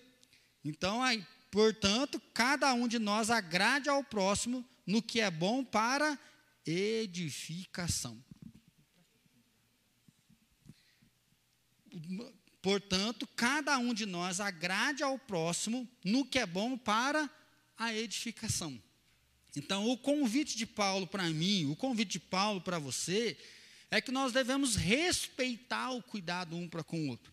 [0.65, 6.17] Então, aí, portanto, cada um de nós agrade ao próximo no que é bom para
[6.65, 8.23] edificação.
[12.63, 17.29] Portanto, cada um de nós agrade ao próximo no que é bom para
[17.81, 18.81] a edificação.
[19.57, 23.37] Então, o convite de Paulo para mim, o convite de Paulo para você,
[23.91, 27.33] é que nós devemos respeitar o cuidado um para com o outro.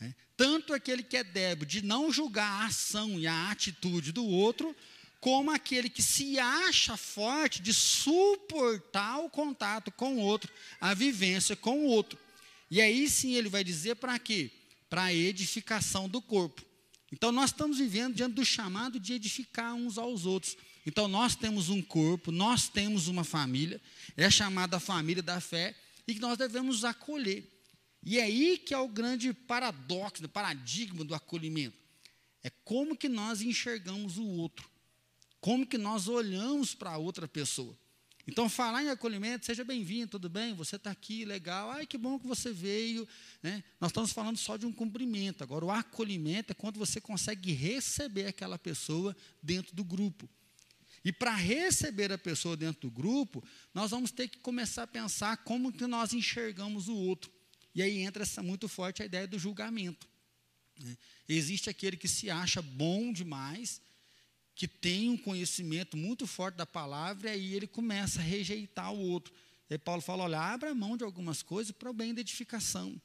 [0.00, 0.14] É?
[0.36, 4.76] Tanto aquele que é débil de não julgar a ação e a atitude do outro,
[5.18, 11.56] como aquele que se acha forte de suportar o contato com o outro, a vivência
[11.56, 12.18] com o outro.
[12.70, 14.52] E aí sim ele vai dizer para quê?
[14.90, 16.62] para a edificação do corpo.
[17.12, 20.56] Então, nós estamos vivendo diante do chamado de edificar uns aos outros.
[20.86, 23.80] Então, nós temos um corpo, nós temos uma família,
[24.16, 25.74] é chamada a família da fé,
[26.06, 27.44] e que nós devemos acolher.
[28.02, 31.76] E é aí que é o grande paradoxo, o paradigma do acolhimento.
[32.42, 34.68] É como que nós enxergamos o outro,
[35.40, 37.76] como que nós olhamos para outra pessoa.
[38.30, 40.54] Então, falar em acolhimento, seja bem-vindo, tudo bem?
[40.54, 41.68] Você está aqui, legal.
[41.72, 43.06] Ai, que bom que você veio.
[43.42, 43.64] Né?
[43.80, 45.42] Nós estamos falando só de um cumprimento.
[45.42, 50.30] Agora, o acolhimento é quando você consegue receber aquela pessoa dentro do grupo.
[51.04, 53.42] E para receber a pessoa dentro do grupo,
[53.74, 57.32] nós vamos ter que começar a pensar como que nós enxergamos o outro.
[57.74, 60.08] E aí entra essa, muito forte a ideia do julgamento.
[60.78, 60.96] Né?
[61.28, 63.80] Existe aquele que se acha bom demais,
[64.60, 68.98] que tem um conhecimento muito forte da palavra, e aí ele começa a rejeitar o
[68.98, 69.32] outro.
[69.70, 73.00] E aí Paulo fala: olha, abra mão de algumas coisas para o bem da edificação.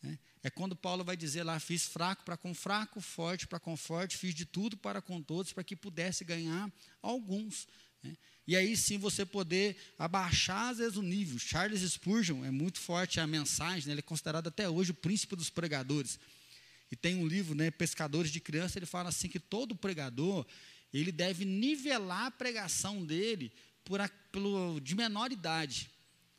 [0.00, 0.16] Né?
[0.40, 4.16] É quando Paulo vai dizer lá: fiz fraco para com fraco, forte para com forte,
[4.16, 7.66] fiz de tudo para com todos, para que pudesse ganhar alguns.
[8.04, 8.16] Né?
[8.46, 11.40] E aí sim você poder abaixar às vezes o nível.
[11.40, 13.94] Charles Spurgeon é muito forte a mensagem, né?
[13.94, 16.20] ele é considerado até hoje o príncipe dos pregadores.
[16.88, 20.44] E tem um livro, né, Pescadores de Criança, ele fala assim que todo pregador,
[20.92, 23.52] ele deve nivelar a pregação dele
[23.84, 25.90] por a, pelo, de menor idade.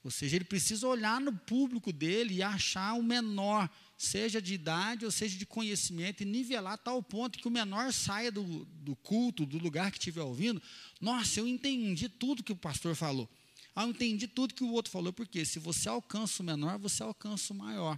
[0.04, 5.06] Ou seja, ele precisa olhar no público dele e achar o menor, seja de idade
[5.06, 8.96] ou seja de conhecimento, e nivelar a tal ponto que o menor saia do, do
[8.96, 10.62] culto, do lugar que estiver ouvindo.
[11.00, 13.30] Nossa, eu entendi tudo que o pastor falou.
[13.76, 17.04] Ah, eu entendi tudo que o outro falou, porque se você alcança o menor, você
[17.04, 17.98] alcança o maior.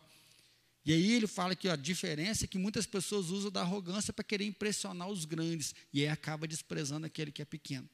[0.85, 4.23] E aí ele fala que a diferença é que muitas pessoas usam da arrogância para
[4.23, 7.89] querer impressionar os grandes, e aí acaba desprezando aquele que é pequeno.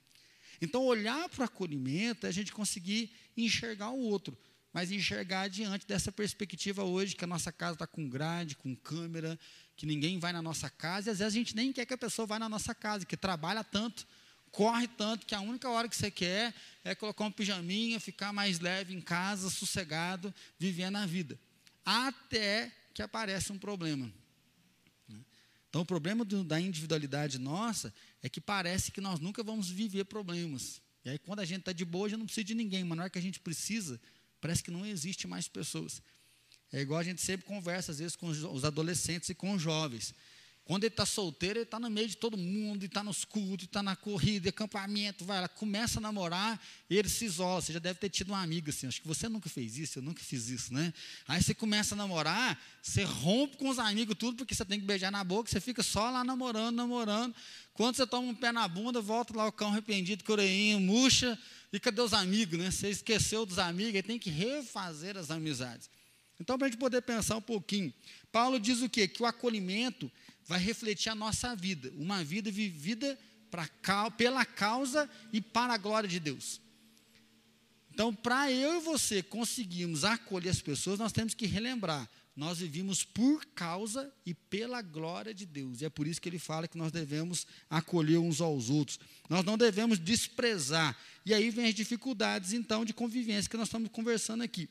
[0.61, 4.37] Então, olhar para o acolhimento é a gente conseguir enxergar o outro,
[4.73, 9.39] mas enxergar diante dessa perspectiva hoje, que a nossa casa está com grade, com câmera,
[9.75, 11.97] que ninguém vai na nossa casa, e às vezes a gente nem quer que a
[11.97, 14.05] pessoa vá na nossa casa, que trabalha tanto,
[14.51, 18.59] corre tanto, que a única hora que você quer é colocar um pijaminha, ficar mais
[18.59, 21.39] leve em casa, sossegado, vivendo a vida.
[21.85, 24.11] Até que aparece um problema.
[25.69, 30.03] Então, o problema do, da individualidade nossa é que parece que nós nunca vamos viver
[30.03, 30.81] problemas.
[31.05, 33.03] E aí, quando a gente está de boa, já não precisa de ninguém, mas na
[33.03, 34.01] hora que a gente precisa,
[34.41, 36.01] parece que não existe mais pessoas.
[36.73, 40.13] É igual a gente sempre conversa, às vezes, com os adolescentes e com os jovens.
[40.69, 43.81] Quando ele está solteiro, ele está no meio de todo mundo, está nos cultos, está
[43.81, 47.59] na corrida, acampamento, vai lá, começa a namorar ele se isola.
[47.59, 50.03] Você já deve ter tido uma amiga assim, acho que você nunca fez isso, eu
[50.03, 50.93] nunca fiz isso, né?
[51.27, 54.85] Aí você começa a namorar, você rompe com os amigos tudo, porque você tem que
[54.85, 57.33] beijar na boca, você fica só lá namorando, namorando.
[57.73, 61.35] Quando você toma um pé na bunda, volta lá o cão arrependido, coreinho, murcha,
[61.73, 62.69] e cadê os amigos, né?
[62.69, 65.89] Você esqueceu dos amigos, aí tem que refazer as amizades.
[66.39, 67.91] Então, para a gente poder pensar um pouquinho,
[68.31, 69.07] Paulo diz o quê?
[69.07, 70.11] Que o acolhimento
[70.49, 73.15] vai refletir a nossa vida, uma vida vivida
[73.51, 73.69] pra,
[74.17, 76.59] pela causa e para a glória de Deus.
[77.93, 83.03] Então, para eu e você conseguirmos acolher as pessoas, nós temos que relembrar: nós vivimos
[83.03, 85.81] por causa e pela glória de Deus.
[85.81, 88.99] E é por isso que ele fala que nós devemos acolher uns aos outros.
[89.29, 90.97] Nós não devemos desprezar.
[91.27, 94.67] E aí vem as dificuldades, então, de convivência que nós estamos conversando aqui.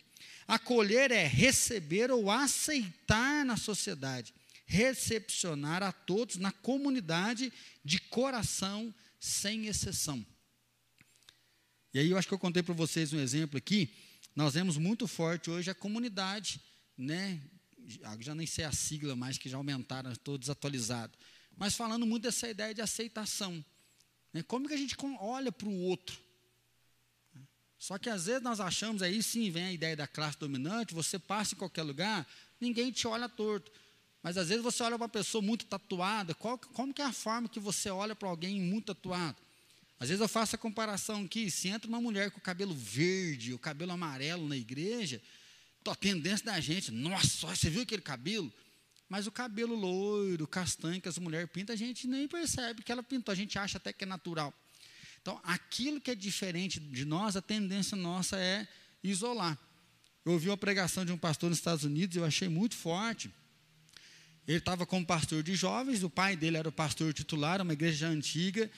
[0.48, 4.34] Acolher é receber ou aceitar na sociedade
[4.68, 7.50] recepcionar a todos na comunidade
[7.82, 10.24] de coração, sem exceção.
[11.92, 13.90] E aí eu acho que eu contei para vocês um exemplo aqui.
[14.36, 16.60] Nós vemos muito forte hoje a comunidade,
[16.96, 17.40] né?
[18.20, 21.16] Já nem sei a sigla mais, que já aumentaram, estou desatualizado.
[21.56, 23.64] Mas falando muito dessa ideia de aceitação.
[24.34, 24.42] Né?
[24.42, 26.20] Como que a gente olha para o outro?
[27.78, 31.18] Só que às vezes nós achamos, aí sim vem a ideia da classe dominante, você
[31.18, 32.28] passa em qualquer lugar,
[32.60, 33.72] ninguém te olha torto.
[34.22, 37.12] Mas às vezes você olha para uma pessoa muito tatuada, qual, como que é a
[37.12, 39.36] forma que você olha para alguém muito tatuado?
[40.00, 43.52] Às vezes eu faço a comparação aqui, se entra uma mulher com o cabelo verde,
[43.52, 45.20] o cabelo amarelo na igreja,
[45.86, 48.52] a tendência da gente, nossa, você viu aquele cabelo?
[49.08, 53.02] Mas o cabelo loiro, castanho que as mulheres pintam, a gente nem percebe que ela
[53.02, 54.52] pintou, a gente acha até que é natural.
[55.22, 58.68] Então, aquilo que é diferente de nós, a tendência nossa é
[59.02, 59.58] isolar.
[60.24, 63.30] Eu ouvi uma pregação de um pastor nos Estados Unidos, eu achei muito forte.
[64.48, 68.08] Ele estava como pastor de jovens, o pai dele era o pastor titular, uma igreja
[68.08, 68.70] antiga,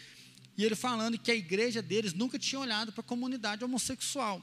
[0.59, 4.43] e ele falando que a igreja deles nunca tinha olhado para a comunidade homossexual.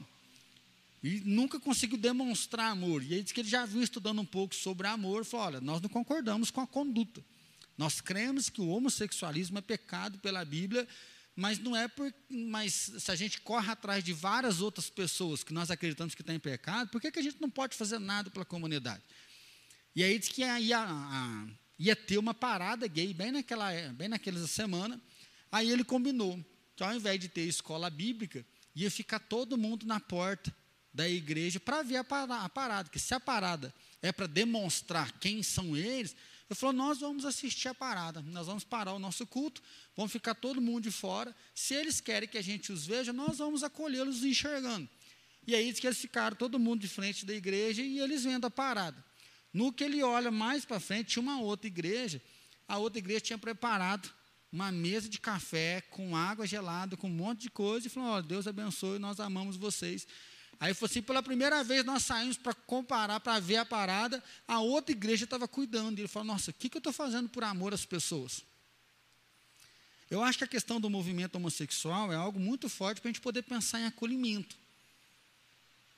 [1.02, 3.02] E nunca conseguiu demonstrar amor.
[3.02, 5.82] E ele disse que ele já viu estudando um pouco sobre amor, falou: olha, nós
[5.82, 7.22] não concordamos com a conduta.
[7.76, 10.88] Nós cremos que o homossexualismo é pecado pela Bíblia,
[11.36, 12.12] mas não é por.
[12.28, 16.38] Mas se a gente corre atrás de várias outras pessoas que nós acreditamos que em
[16.40, 19.02] pecado, por que, que a gente não pode fazer nada pela comunidade?
[19.98, 24.46] E aí diz que ia, ia, ia ter uma parada gay bem naquela, bem naquela
[24.46, 25.02] semana.
[25.50, 26.38] Aí ele combinou
[26.76, 30.54] que ao invés de ter escola bíblica, ia ficar todo mundo na porta
[30.94, 32.88] da igreja para ver a parada, a parada.
[32.88, 36.14] Que se a parada é para demonstrar quem são eles,
[36.48, 39.60] ele falou: nós vamos assistir a parada, nós vamos parar o nosso culto,
[39.96, 41.34] vamos ficar todo mundo de fora.
[41.56, 44.88] Se eles querem que a gente os veja, nós vamos acolhê-los enxergando.
[45.44, 48.46] E aí diz que eles ficaram todo mundo de frente da igreja e eles vendo
[48.46, 49.08] a parada.
[49.58, 52.22] No que ele olha mais para frente, tinha uma outra igreja.
[52.68, 54.08] A outra igreja tinha preparado
[54.52, 58.22] uma mesa de café com água gelada, com um monte de coisa, e falou: oh,
[58.22, 60.06] Deus abençoe, nós amamos vocês.
[60.60, 64.60] Aí falou assim: pela primeira vez nós saímos para comparar, para ver a parada, a
[64.60, 65.98] outra igreja estava cuidando.
[65.98, 68.44] E ele falou: nossa, o que, que eu estou fazendo por amor às pessoas?
[70.08, 73.20] Eu acho que a questão do movimento homossexual é algo muito forte para a gente
[73.20, 74.56] poder pensar em acolhimento.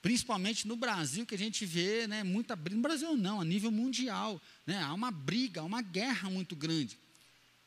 [0.01, 2.75] Principalmente no Brasil, que a gente vê né, muita briga.
[2.75, 4.41] No Brasil não, a nível mundial.
[4.65, 6.97] Né, há uma briga, há uma guerra muito grande.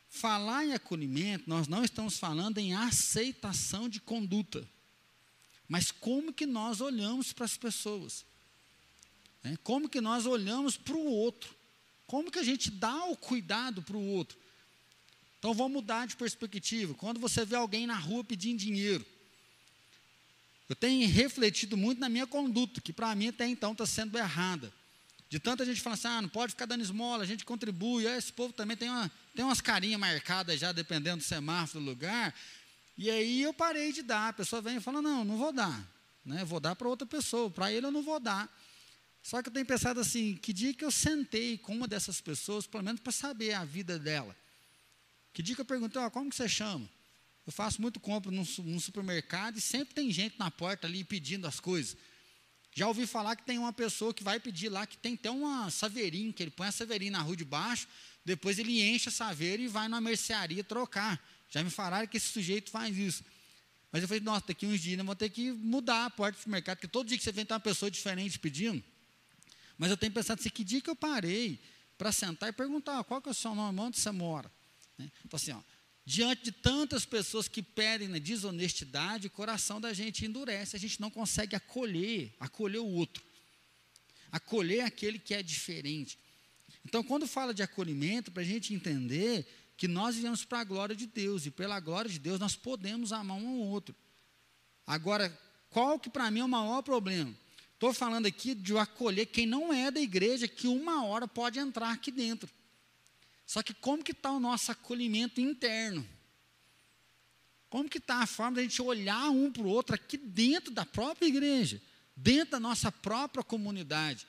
[0.09, 4.67] Falar em acolhimento, nós não estamos falando em aceitação de conduta.
[5.67, 8.25] Mas como que nós olhamos para as pessoas?
[9.43, 11.55] É, como que nós olhamos para o outro?
[12.05, 14.37] Como que a gente dá o cuidado para o outro?
[15.39, 16.93] Então vamos mudar de perspectiva.
[16.95, 19.05] Quando você vê alguém na rua pedindo dinheiro,
[20.67, 24.73] eu tenho refletido muito na minha conduta, que para mim até então está sendo errada.
[25.29, 28.05] De tanta gente falando assim, ah, não pode ficar dando esmola, a gente contribui.
[28.05, 32.33] Esse povo também tem, uma, tem umas carinhas marcadas já, dependendo do semáforo do lugar.
[32.97, 34.29] E aí eu parei de dar.
[34.29, 35.85] A pessoa vem e fala, não, não vou dar.
[36.23, 36.43] Né?
[36.45, 37.49] Vou dar para outra pessoa.
[37.49, 38.49] Para ele eu não vou dar.
[39.21, 42.67] Só que eu tenho pensado assim, que dia que eu sentei com uma dessas pessoas,
[42.67, 44.35] pelo menos para saber a vida dela.
[45.33, 46.87] Que dia que eu perguntei, oh, como que você chama?
[47.45, 51.59] Eu faço muito compra num, supermercado e sempre tem gente na porta ali pedindo as
[51.59, 51.95] coisas.
[52.73, 55.69] Já ouvi falar que tem uma pessoa que vai pedir lá, que tem até uma
[55.69, 57.87] saveirinha, que ele põe a saveirinha na rua de baixo,
[58.25, 61.23] depois ele enche a saveira e vai na mercearia trocar.
[61.49, 63.23] Já me falaram que esse sujeito faz isso.
[63.91, 66.49] Mas eu falei, nossa, daqui uns dias eu vou ter que mudar a porta do
[66.49, 68.83] mercado, porque todo dia que você vem tem uma pessoa diferente pedindo.
[69.77, 71.61] Mas eu tenho pensado assim, que dia que eu parei
[71.97, 74.51] para sentar e perguntar, qual que é o seu nome, onde você mora?
[74.97, 75.09] Né?
[75.23, 75.61] Então assim, ó,
[76.05, 81.01] diante de tantas pessoas que pedem na desonestidade, o coração da gente endurece, a gente
[81.01, 83.23] não consegue acolher, acolher o outro.
[84.31, 86.19] Acolher aquele que é diferente.
[86.85, 90.95] Então, quando fala de acolhimento, para a gente entender que nós vivemos para a glória
[90.95, 93.95] de Deus, e pela glória de Deus nós podemos amar um ao outro.
[94.85, 95.35] Agora,
[95.71, 97.33] qual que para mim é o maior problema?
[97.73, 101.91] Estou falando aqui de acolher quem não é da igreja, que uma hora pode entrar
[101.91, 102.49] aqui dentro.
[103.45, 106.07] Só que como que está o nosso acolhimento interno?
[107.69, 110.73] Como que está a forma de a gente olhar um para o outro aqui dentro
[110.73, 111.81] da própria igreja,
[112.15, 114.25] dentro da nossa própria comunidade?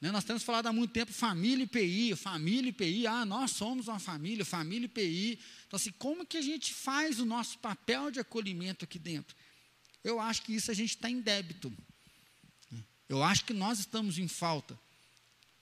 [0.00, 3.98] Né, nós temos falado há muito tempo família IPI, família IPI, ah, nós somos uma
[3.98, 5.38] família, família IPI.
[5.66, 9.36] Então, assim, como que a gente faz o nosso papel de acolhimento aqui dentro?
[10.02, 11.70] Eu acho que isso a gente está em débito.
[13.08, 14.78] Eu acho que nós estamos em falta.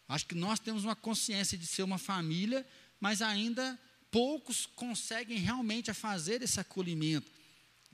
[0.08, 2.66] Acho que nós temos uma consciência de ser uma família,
[2.98, 3.78] mas ainda
[4.10, 7.30] poucos conseguem realmente fazer esse acolhimento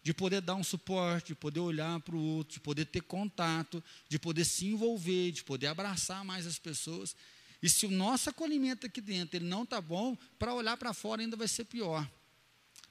[0.01, 3.83] de poder dar um suporte, de poder olhar para o outro, de poder ter contato,
[4.09, 7.17] de poder se envolver, de poder abraçar mais as pessoas.
[7.63, 11.23] E se o nosso acolhimento aqui dentro ele não está bom, para olhar para fora
[11.23, 12.09] ainda vai ser pior.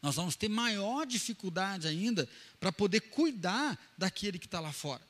[0.02, 2.28] Nós vamos ter maior dificuldade ainda
[2.60, 5.02] para poder cuidar daquele que está lá fora.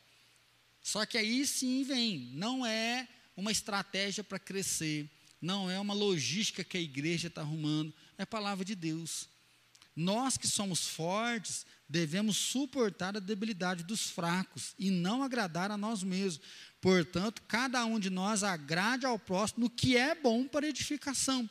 [0.81, 5.09] Só que aí sim vem, não é uma estratégia para crescer,
[5.41, 9.27] não é uma logística que a igreja está arrumando, é a palavra de Deus.
[9.95, 16.01] Nós que somos fortes, devemos suportar a debilidade dos fracos e não agradar a nós
[16.01, 16.41] mesmos.
[16.81, 21.47] Portanto, cada um de nós agrade ao próximo no que é bom para edificação.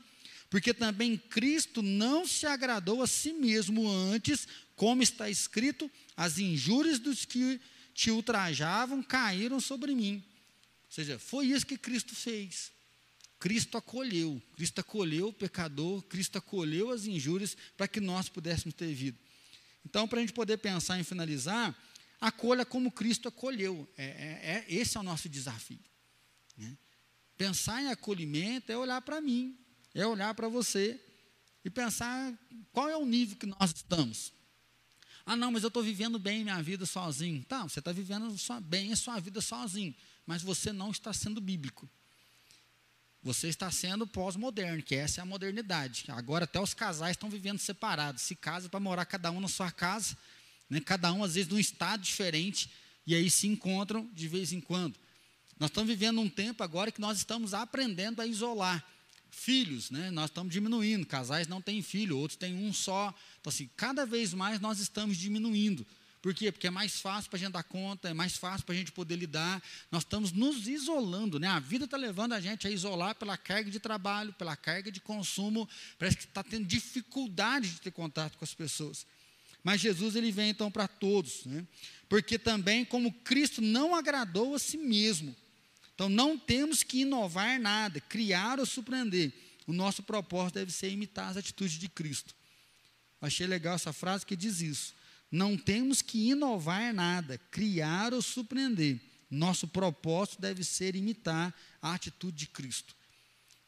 [0.50, 6.98] Porque também Cristo não se agradou a si mesmo antes, como está escrito: as injúrias
[6.98, 7.60] dos que
[7.94, 10.22] te ultrajavam caíram sobre mim.
[10.92, 12.70] Ou seja, foi isso que Cristo fez.
[13.40, 18.92] Cristo acolheu, Cristo acolheu o pecador, Cristo acolheu as injúrias para que nós pudéssemos ter
[18.92, 19.18] vida.
[19.86, 21.74] Então, para a gente poder pensar em finalizar,
[22.20, 23.88] acolha como Cristo acolheu.
[23.96, 25.80] É, é, é esse é o nosso desafio.
[26.58, 26.76] Né?
[27.38, 29.58] Pensar em acolhimento é olhar para mim,
[29.94, 31.00] é olhar para você
[31.64, 32.38] e pensar
[32.70, 34.30] qual é o nível que nós estamos.
[35.24, 37.44] Ah, não, mas eu estou vivendo bem minha vida sozinho.
[37.44, 39.94] Tá, você está vivendo bem a sua vida sozinho,
[40.26, 41.88] mas você não está sendo bíblico.
[43.22, 46.04] Você está sendo pós-moderno, que essa é a modernidade.
[46.08, 48.22] Agora até os casais estão vivendo separados.
[48.22, 50.16] Se casam para morar cada um na sua casa,
[50.68, 50.80] né?
[50.80, 52.68] cada um às vezes num estado diferente,
[53.06, 54.98] e aí se encontram de vez em quando.
[55.58, 58.84] Nós estamos vivendo um tempo agora que nós estamos aprendendo a isolar.
[59.34, 60.10] Filhos, né?
[60.10, 61.06] nós estamos diminuindo.
[61.06, 63.12] Casais não têm filho, outros têm um só.
[63.40, 65.84] Então, assim, cada vez mais nós estamos diminuindo.
[66.20, 66.52] Por quê?
[66.52, 68.92] Porque é mais fácil para a gente dar conta, é mais fácil para a gente
[68.92, 69.60] poder lidar.
[69.90, 71.48] Nós estamos nos isolando, né?
[71.48, 75.00] A vida está levando a gente a isolar pela carga de trabalho, pela carga de
[75.00, 75.68] consumo.
[75.98, 79.04] Parece que está tendo dificuldade de ter contato com as pessoas.
[79.64, 81.66] Mas Jesus ele vem então para todos, né?
[82.08, 85.34] Porque também como Cristo não agradou a si mesmo,
[86.02, 89.32] então não temos que inovar nada, criar ou surpreender.
[89.68, 92.34] O nosso propósito deve ser imitar as atitudes de Cristo.
[93.20, 94.96] Achei legal essa frase que diz isso.
[95.30, 99.00] Não temos que inovar nada, criar ou surpreender.
[99.30, 102.96] Nosso propósito deve ser imitar a atitude de Cristo.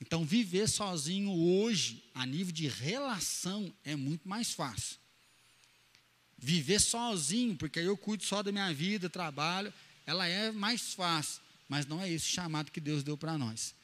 [0.01, 4.97] Então, viver sozinho hoje, a nível de relação, é muito mais fácil.
[6.37, 9.73] Viver sozinho, porque aí eu cuido só da minha vida, trabalho,
[10.05, 13.75] ela é mais fácil, mas não é esse chamado que Deus deu para nós.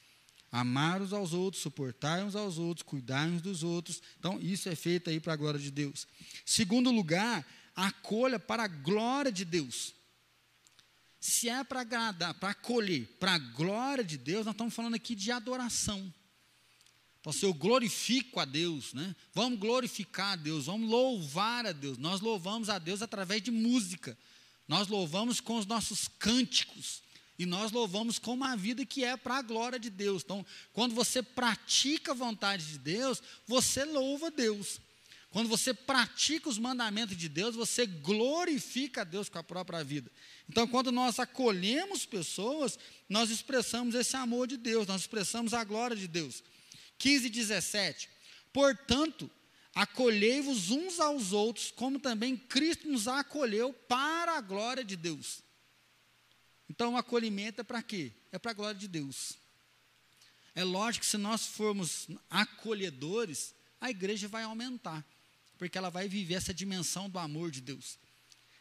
[0.52, 4.02] Amar uns aos outros, suportar uns aos outros, cuidar uns dos outros.
[4.18, 6.08] Então, isso é feito aí para a glória de Deus.
[6.44, 9.94] Segundo lugar, acolha para a glória de Deus.
[11.20, 15.14] Se é para agradar, para acolher, para a glória de Deus, nós estamos falando aqui
[15.14, 16.12] de adoração.
[17.20, 19.14] Então, se eu glorifico a Deus, né?
[19.34, 21.98] vamos glorificar a Deus, vamos louvar a Deus.
[21.98, 24.16] Nós louvamos a Deus através de música,
[24.66, 27.02] nós louvamos com os nossos cânticos,
[27.40, 30.22] e nós louvamos com uma vida que é para a glória de Deus.
[30.22, 34.78] Então, quando você pratica a vontade de Deus, você louva Deus.
[35.30, 40.12] Quando você pratica os mandamentos de Deus, você glorifica a Deus com a própria vida.
[40.50, 42.78] Então, quando nós acolhemos pessoas,
[43.08, 46.44] nós expressamos esse amor de Deus, nós expressamos a glória de Deus.
[46.98, 48.10] 15 17.
[48.52, 49.30] Portanto,
[49.74, 55.42] acolhei-vos uns aos outros, como também Cristo nos acolheu para a glória de Deus.
[56.70, 58.10] Então, o acolhimento é para quê?
[58.32, 59.34] É para a glória de Deus.
[60.54, 65.04] É lógico que se nós formos acolhedores, a igreja vai aumentar
[65.60, 67.98] porque ela vai viver essa dimensão do amor de Deus.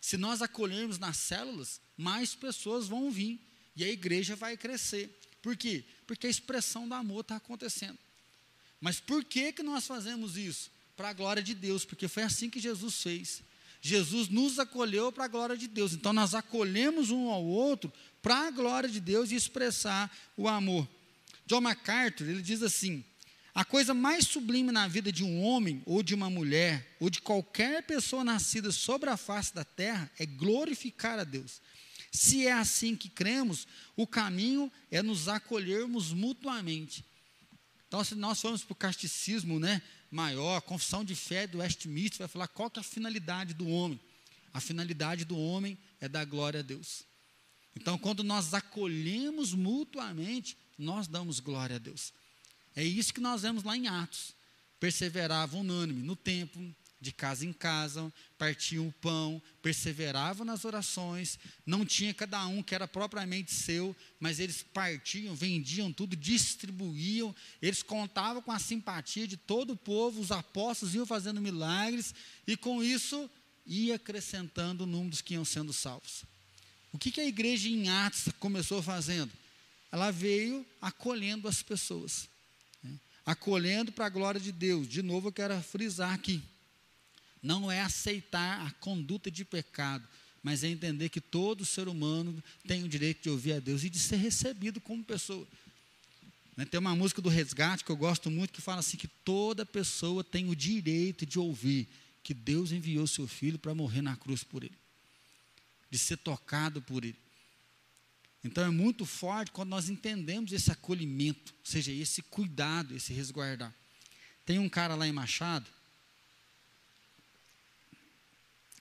[0.02, 3.40] Se nós acolhermos nas células, mais pessoas vão vir
[3.74, 5.10] e a igreja vai crescer.
[5.42, 5.86] Por quê?
[6.06, 7.98] Porque a expressão do amor está acontecendo.
[8.82, 10.70] Mas por que, que nós fazemos isso?
[10.98, 13.44] Para a glória de Deus, porque foi assim que Jesus fez.
[13.82, 15.94] Jesus nos acolheu para a glória de Deus.
[15.94, 20.88] Então nós acolhemos um ao outro para a glória de Deus e expressar o amor.
[21.46, 23.04] John MacArthur, ele diz assim:
[23.54, 27.22] a coisa mais sublime na vida de um homem, ou de uma mulher, ou de
[27.22, 31.62] qualquer pessoa nascida sobre a face da terra é glorificar a Deus.
[32.12, 37.04] Se é assim que cremos, o caminho é nos acolhermos mutuamente.
[37.88, 42.20] Então, se nós formos para o casticismo né, maior, a confissão de fé do Westminster
[42.20, 44.00] vai falar qual que é a finalidade do homem.
[44.54, 47.04] A finalidade do homem é dar glória a Deus.
[47.76, 52.12] Então, quando nós acolhemos mutuamente, nós damos glória a Deus.
[52.76, 54.34] É isso que nós vemos lá em Atos.
[54.80, 61.86] Perseveravam unânime no templo, de casa em casa, partiam o pão, perseveravam nas orações, não
[61.86, 68.42] tinha cada um que era propriamente seu, mas eles partiam, vendiam tudo, distribuíam, eles contavam
[68.42, 72.14] com a simpatia de todo o povo, os apóstolos iam fazendo milagres,
[72.46, 73.30] e com isso
[73.66, 76.24] ia acrescentando o número dos que iam sendo salvos.
[76.92, 79.32] O que, que a igreja em Atos começou fazendo?
[79.92, 82.28] Ela veio acolhendo as pessoas
[83.30, 84.88] acolhendo para a glória de Deus.
[84.88, 86.42] De novo, eu quero frisar aqui:
[87.42, 90.08] não é aceitar a conduta de pecado,
[90.44, 93.90] mas é entender que todo ser humano tem o direito de ouvir a Deus e
[93.90, 95.48] de ser recebido como pessoa.
[96.56, 99.66] Né, tem uma música do Resgate que eu gosto muito que fala assim: que toda
[99.66, 101.88] pessoa tem o direito de ouvir
[102.24, 104.78] que Deus enviou seu filho para morrer na cruz por ele,
[105.90, 107.18] de ser tocado por ele.
[108.44, 113.74] Então é muito forte quando nós entendemos esse acolhimento, ou seja, esse cuidado, esse resguardar.
[114.46, 115.70] Tem um cara lá em Machado,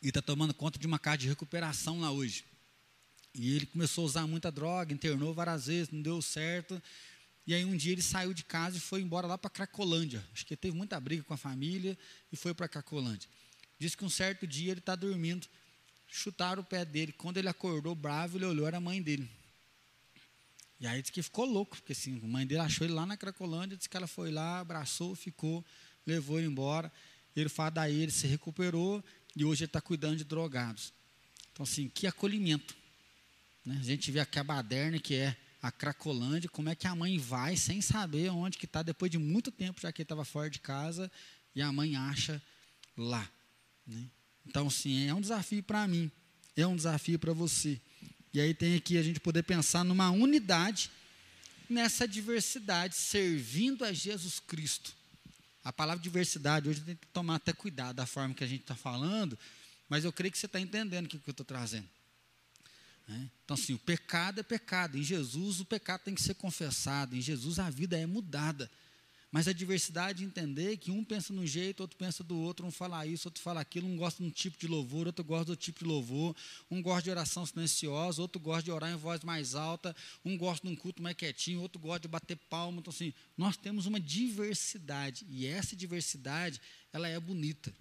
[0.03, 2.45] e está tomando conta de uma casa de recuperação lá hoje.
[3.35, 6.81] E ele começou a usar muita droga, internou várias vezes, não deu certo.
[7.47, 10.25] E aí um dia ele saiu de casa e foi embora lá para Cracolândia.
[10.33, 11.97] Acho que teve muita briga com a família
[12.33, 13.29] e foi para Cracolândia.
[13.79, 15.47] Diz que um certo dia ele está dormindo,
[16.07, 17.13] chutaram o pé dele.
[17.13, 19.29] Quando ele acordou bravo, ele olhou, era a mãe dele.
[20.81, 23.17] E aí disse que ficou louco, porque assim, a mãe dele achou ele lá na
[23.17, 25.65] Cracolândia, disse que ela foi lá, abraçou, ficou,
[26.07, 26.93] levou ele embora.
[27.35, 29.03] Ele fala daí, ele se recuperou
[29.37, 30.93] e hoje ele está cuidando de drogados.
[31.53, 32.76] Então, assim, que acolhimento.
[33.64, 33.76] Né?
[33.81, 37.57] A gente vê a baderna, que é a Cracolândia, como é que a mãe vai
[37.57, 40.61] sem saber onde que está, depois de muito tempo, já que ele estava fora de
[40.61, 41.11] casa,
[41.55, 42.41] e a mãe acha
[42.97, 43.29] lá.
[43.87, 44.09] Né?
[44.47, 46.11] Então, sim, é um desafio para mim,
[46.57, 47.81] é um desafio para você.
[48.33, 50.91] E aí tem aqui a gente poder pensar numa unidade
[51.68, 54.98] nessa diversidade, servindo a Jesus Cristo.
[55.65, 58.75] A palavra diversidade, hoje tem que tomar até cuidado da forma que a gente está
[58.75, 59.39] falando,
[59.89, 61.89] mas eu creio que você está entendendo o que, que eu estou trazendo.
[63.07, 63.31] Né?
[63.45, 64.99] Então, assim, o pecado é pecado.
[64.99, 67.17] Em Jesus, o pecado tem que ser confessado.
[67.17, 68.71] Em Jesus, a vida é mudada.
[69.31, 72.66] Mas a diversidade de entender que um pensa de um jeito, outro pensa do outro,
[72.66, 75.45] um fala isso, outro fala aquilo, um gosta de um tipo de louvor, outro gosta
[75.47, 76.35] do tipo de louvor,
[76.70, 80.66] um gosta de oração silenciosa, outro gosta de orar em voz mais alta, um gosta
[80.66, 82.81] de um culto mais quietinho, outro gosta de bater palma.
[82.81, 86.59] Então, assim, nós temos uma diversidade, e essa diversidade,
[86.91, 87.74] ela é bonita.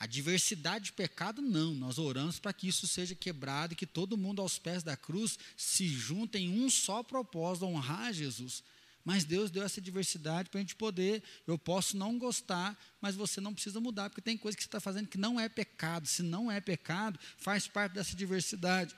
[0.00, 1.72] A diversidade de pecado, não.
[1.74, 5.38] Nós oramos para que isso seja quebrado e que todo mundo aos pés da cruz
[5.56, 8.62] se junte em um só propósito, honrar Jesus.
[9.04, 11.22] Mas Deus deu essa diversidade para a gente poder.
[11.46, 14.80] Eu posso não gostar, mas você não precisa mudar, porque tem coisa que você está
[14.80, 16.08] fazendo que não é pecado.
[16.08, 18.96] Se não é pecado, faz parte dessa diversidade.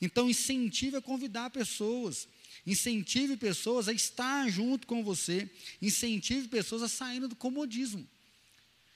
[0.00, 2.28] Então, incentive a convidar pessoas.
[2.64, 5.50] Incentive pessoas a estar junto com você.
[5.82, 8.06] Incentive pessoas a saírem do comodismo.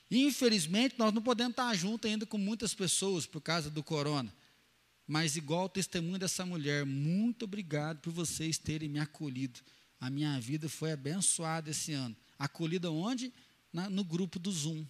[0.09, 4.33] Infelizmente, nós não podemos estar junto ainda com muitas pessoas por causa do corona.
[5.07, 9.61] Mas, igual o testemunho dessa mulher, muito obrigado por vocês terem me acolhido.
[10.05, 12.15] A minha vida foi abençoada esse ano.
[12.39, 13.33] Acolhida onde?
[13.73, 14.85] Na, no grupo do Zoom.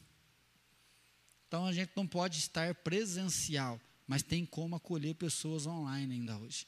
[1.47, 6.67] Então a gente não pode estar presencial, mas tem como acolher pessoas online ainda hoje.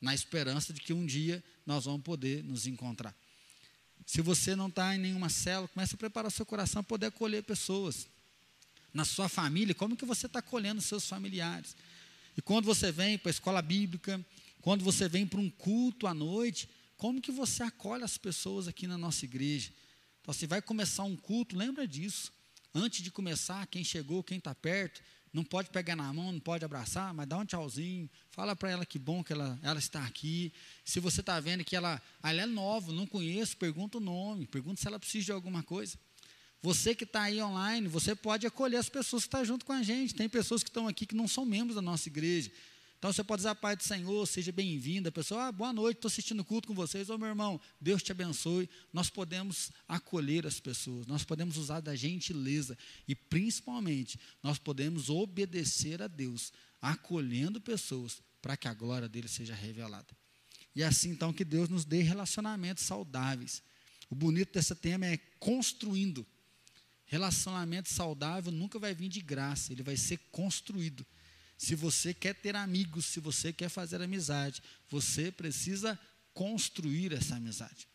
[0.00, 3.12] Na esperança de que um dia nós vamos poder nos encontrar.
[4.06, 7.42] Se você não está em nenhuma célula, comece a preparar seu coração para poder acolher
[7.42, 8.06] pessoas.
[8.94, 11.74] Na sua família, como que você está acolhendo seus familiares?
[12.36, 14.24] E quando você vem para a escola bíblica,
[14.62, 16.68] quando você vem para um culto à noite,
[16.98, 19.70] como que você acolhe as pessoas aqui na nossa igreja?
[20.20, 22.32] Então, se vai começar um culto, lembra disso.
[22.74, 25.00] Antes de começar, quem chegou, quem está perto,
[25.32, 28.84] não pode pegar na mão, não pode abraçar, mas dá um tchauzinho, fala para ela
[28.84, 30.52] que bom que ela, ela está aqui.
[30.84, 34.80] Se você está vendo que ela, ela é nova, não conheço, pergunta o nome, pergunta
[34.80, 35.96] se ela precisa de alguma coisa.
[36.60, 39.82] Você que está aí online, você pode acolher as pessoas que estão junto com a
[39.82, 40.14] gente.
[40.14, 42.50] Tem pessoas que estão aqui que não são membros da nossa igreja.
[42.98, 45.08] Então você pode dizer a paz do Senhor, seja bem-vinda.
[45.08, 47.08] A pessoa, ah, boa noite, estou assistindo o culto com vocês.
[47.08, 48.68] Ô meu irmão, Deus te abençoe.
[48.92, 52.76] Nós podemos acolher as pessoas, nós podemos usar da gentileza
[53.06, 59.54] e principalmente nós podemos obedecer a Deus, acolhendo pessoas para que a glória dele seja
[59.54, 60.16] revelada.
[60.74, 63.62] E é assim então que Deus nos dê relacionamentos saudáveis.
[64.10, 66.26] O bonito desse tema é construindo.
[67.06, 71.06] Relacionamento saudável nunca vai vir de graça, ele vai ser construído.
[71.58, 75.98] Se você quer ter amigos, se você quer fazer amizade, você precisa
[76.32, 77.88] construir essa amizade.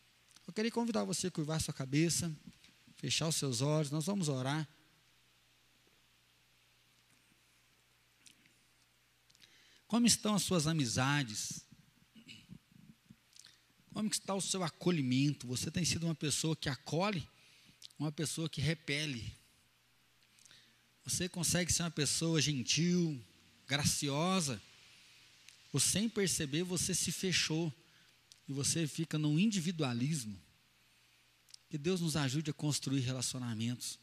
[0.45, 2.29] Eu queria convidar você a curvar sua cabeça,
[2.97, 4.67] fechar os seus olhos, nós vamos orar.
[9.87, 11.61] Como estão as suas amizades?
[13.93, 15.47] Como está o seu acolhimento?
[15.47, 17.25] Você tem sido uma pessoa que acolhe,
[17.97, 19.33] uma pessoa que repele?
[21.05, 23.23] Você consegue ser uma pessoa gentil,
[23.73, 24.61] graciosa,
[25.71, 27.73] ou sem perceber você se fechou
[28.47, 30.39] e você fica num individualismo.
[31.71, 33.97] Que Deus nos ajude a construir relacionamentos.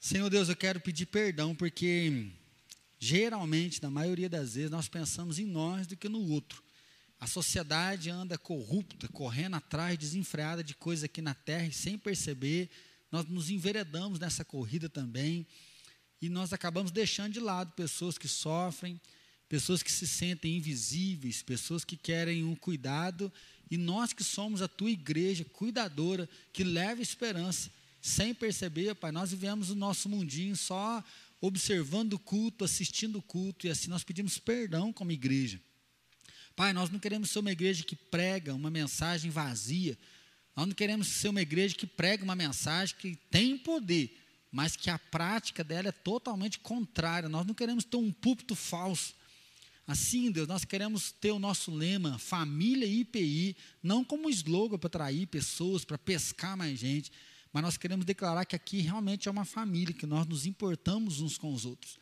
[0.00, 2.32] Senhor Deus, eu quero pedir perdão porque
[2.98, 6.60] geralmente, na maioria das vezes, nós pensamos em nós do que no outro.
[7.20, 12.68] A sociedade anda corrupta, correndo atrás, desenfreada de coisas aqui na terra e sem perceber,
[13.12, 15.46] nós nos enveredamos nessa corrida também
[16.20, 19.00] e nós acabamos deixando de lado pessoas que sofrem,
[19.48, 23.32] pessoas que se sentem invisíveis, pessoas que querem um cuidado,
[23.70, 29.30] e nós que somos a tua igreja cuidadora, que leva esperança, sem perceber, Pai, nós
[29.30, 31.02] vivemos o nosso mundinho só
[31.40, 35.60] observando o culto, assistindo o culto, e assim nós pedimos perdão como igreja.
[36.56, 39.96] Pai, nós não queremos ser uma igreja que prega uma mensagem vazia,
[40.56, 44.12] nós não queremos ser uma igreja que prega uma mensagem que tem poder,
[44.50, 47.28] mas que a prática dela é totalmente contrária.
[47.28, 49.14] Nós não queremos ter um púlpito falso.
[49.86, 55.26] Assim, Deus, nós queremos ter o nosso lema, família IPI, não como slogan para atrair
[55.26, 57.10] pessoas, para pescar mais gente,
[57.52, 61.38] mas nós queremos declarar que aqui realmente é uma família, que nós nos importamos uns
[61.38, 61.98] com os outros.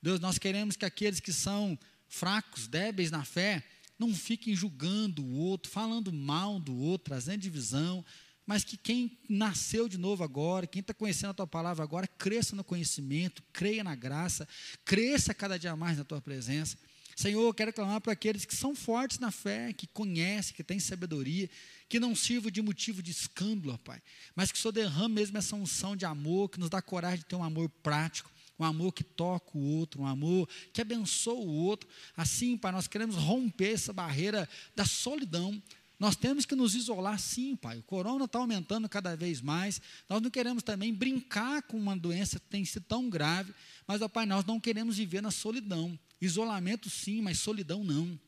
[0.00, 1.78] Deus, nós queremos que aqueles que são
[2.08, 3.62] fracos, débeis na fé,
[3.98, 8.04] não fiquem julgando o outro, falando mal do outro, trazendo divisão,
[8.46, 12.54] mas que quem nasceu de novo agora, quem está conhecendo a tua palavra agora, cresça
[12.54, 14.46] no conhecimento, creia na graça,
[14.84, 16.78] cresça cada dia mais na tua presença.
[17.16, 20.78] Senhor, eu quero clamar para aqueles que são fortes na fé, que conhecem, que têm
[20.78, 21.48] sabedoria,
[21.88, 24.02] que não sirvam de motivo de escândalo, Pai,
[24.34, 27.24] mas que o Senhor derrame mesmo essa unção de amor, que nos dá coragem de
[27.24, 31.48] ter um amor prático, um amor que toca o outro, um amor que abençoa o
[31.48, 31.88] outro.
[32.16, 35.62] Assim, Pai, nós queremos romper essa barreira da solidão.
[35.98, 37.78] Nós temos que nos isolar, sim, Pai.
[37.78, 39.80] O corona está aumentando cada vez mais.
[40.08, 43.54] Nós não queremos também brincar com uma doença que tem sido tão grave.
[43.86, 45.98] Mas, ó Pai, nós não queremos viver na solidão.
[46.20, 48.18] Isolamento, sim, mas solidão, não.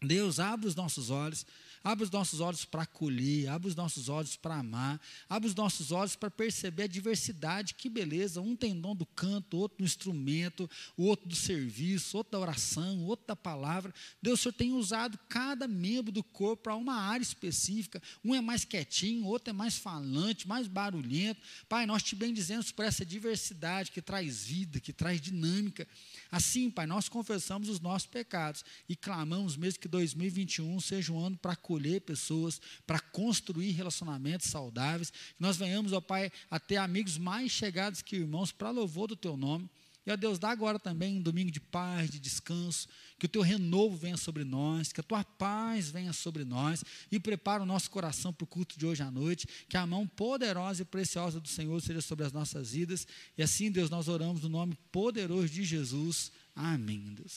[0.00, 1.44] Deus, abre os nossos olhos
[1.82, 5.92] Abre os nossos olhos para acolher, abre os nossos olhos para amar, abre os nossos
[5.92, 8.40] olhos para perceber a diversidade, que beleza.
[8.40, 13.04] Um tem dom do canto, outro do instrumento, o outro do serviço, outro da oração,
[13.04, 13.94] outro da palavra.
[14.20, 18.02] Deus, o Senhor tem usado cada membro do corpo para uma área específica.
[18.24, 21.40] Um é mais quietinho, outro é mais falante, mais barulhento.
[21.68, 25.86] Pai, nós te bendizemos por essa diversidade que traz vida, que traz dinâmica.
[26.30, 31.36] Assim, Pai, nós confessamos os nossos pecados e clamamos mesmo que 2021 seja um ano
[31.36, 35.10] para acolher pessoas, para construir relacionamentos saudáveis.
[35.10, 39.16] Que nós venhamos, ó Pai, a ter amigos mais chegados que irmãos para louvor do
[39.16, 39.68] Teu nome.
[40.06, 42.86] E, ó Deus, dá agora também um domingo de paz, de descanso,
[43.18, 47.18] que o teu renovo venha sobre nós, que a tua paz venha sobre nós e
[47.18, 50.82] prepara o nosso coração para o culto de hoje à noite, que a mão poderosa
[50.82, 53.04] e preciosa do Senhor seja sobre as nossas vidas.
[53.36, 56.30] E assim, Deus, nós oramos no nome poderoso de Jesus.
[56.54, 57.34] Amém, Deus.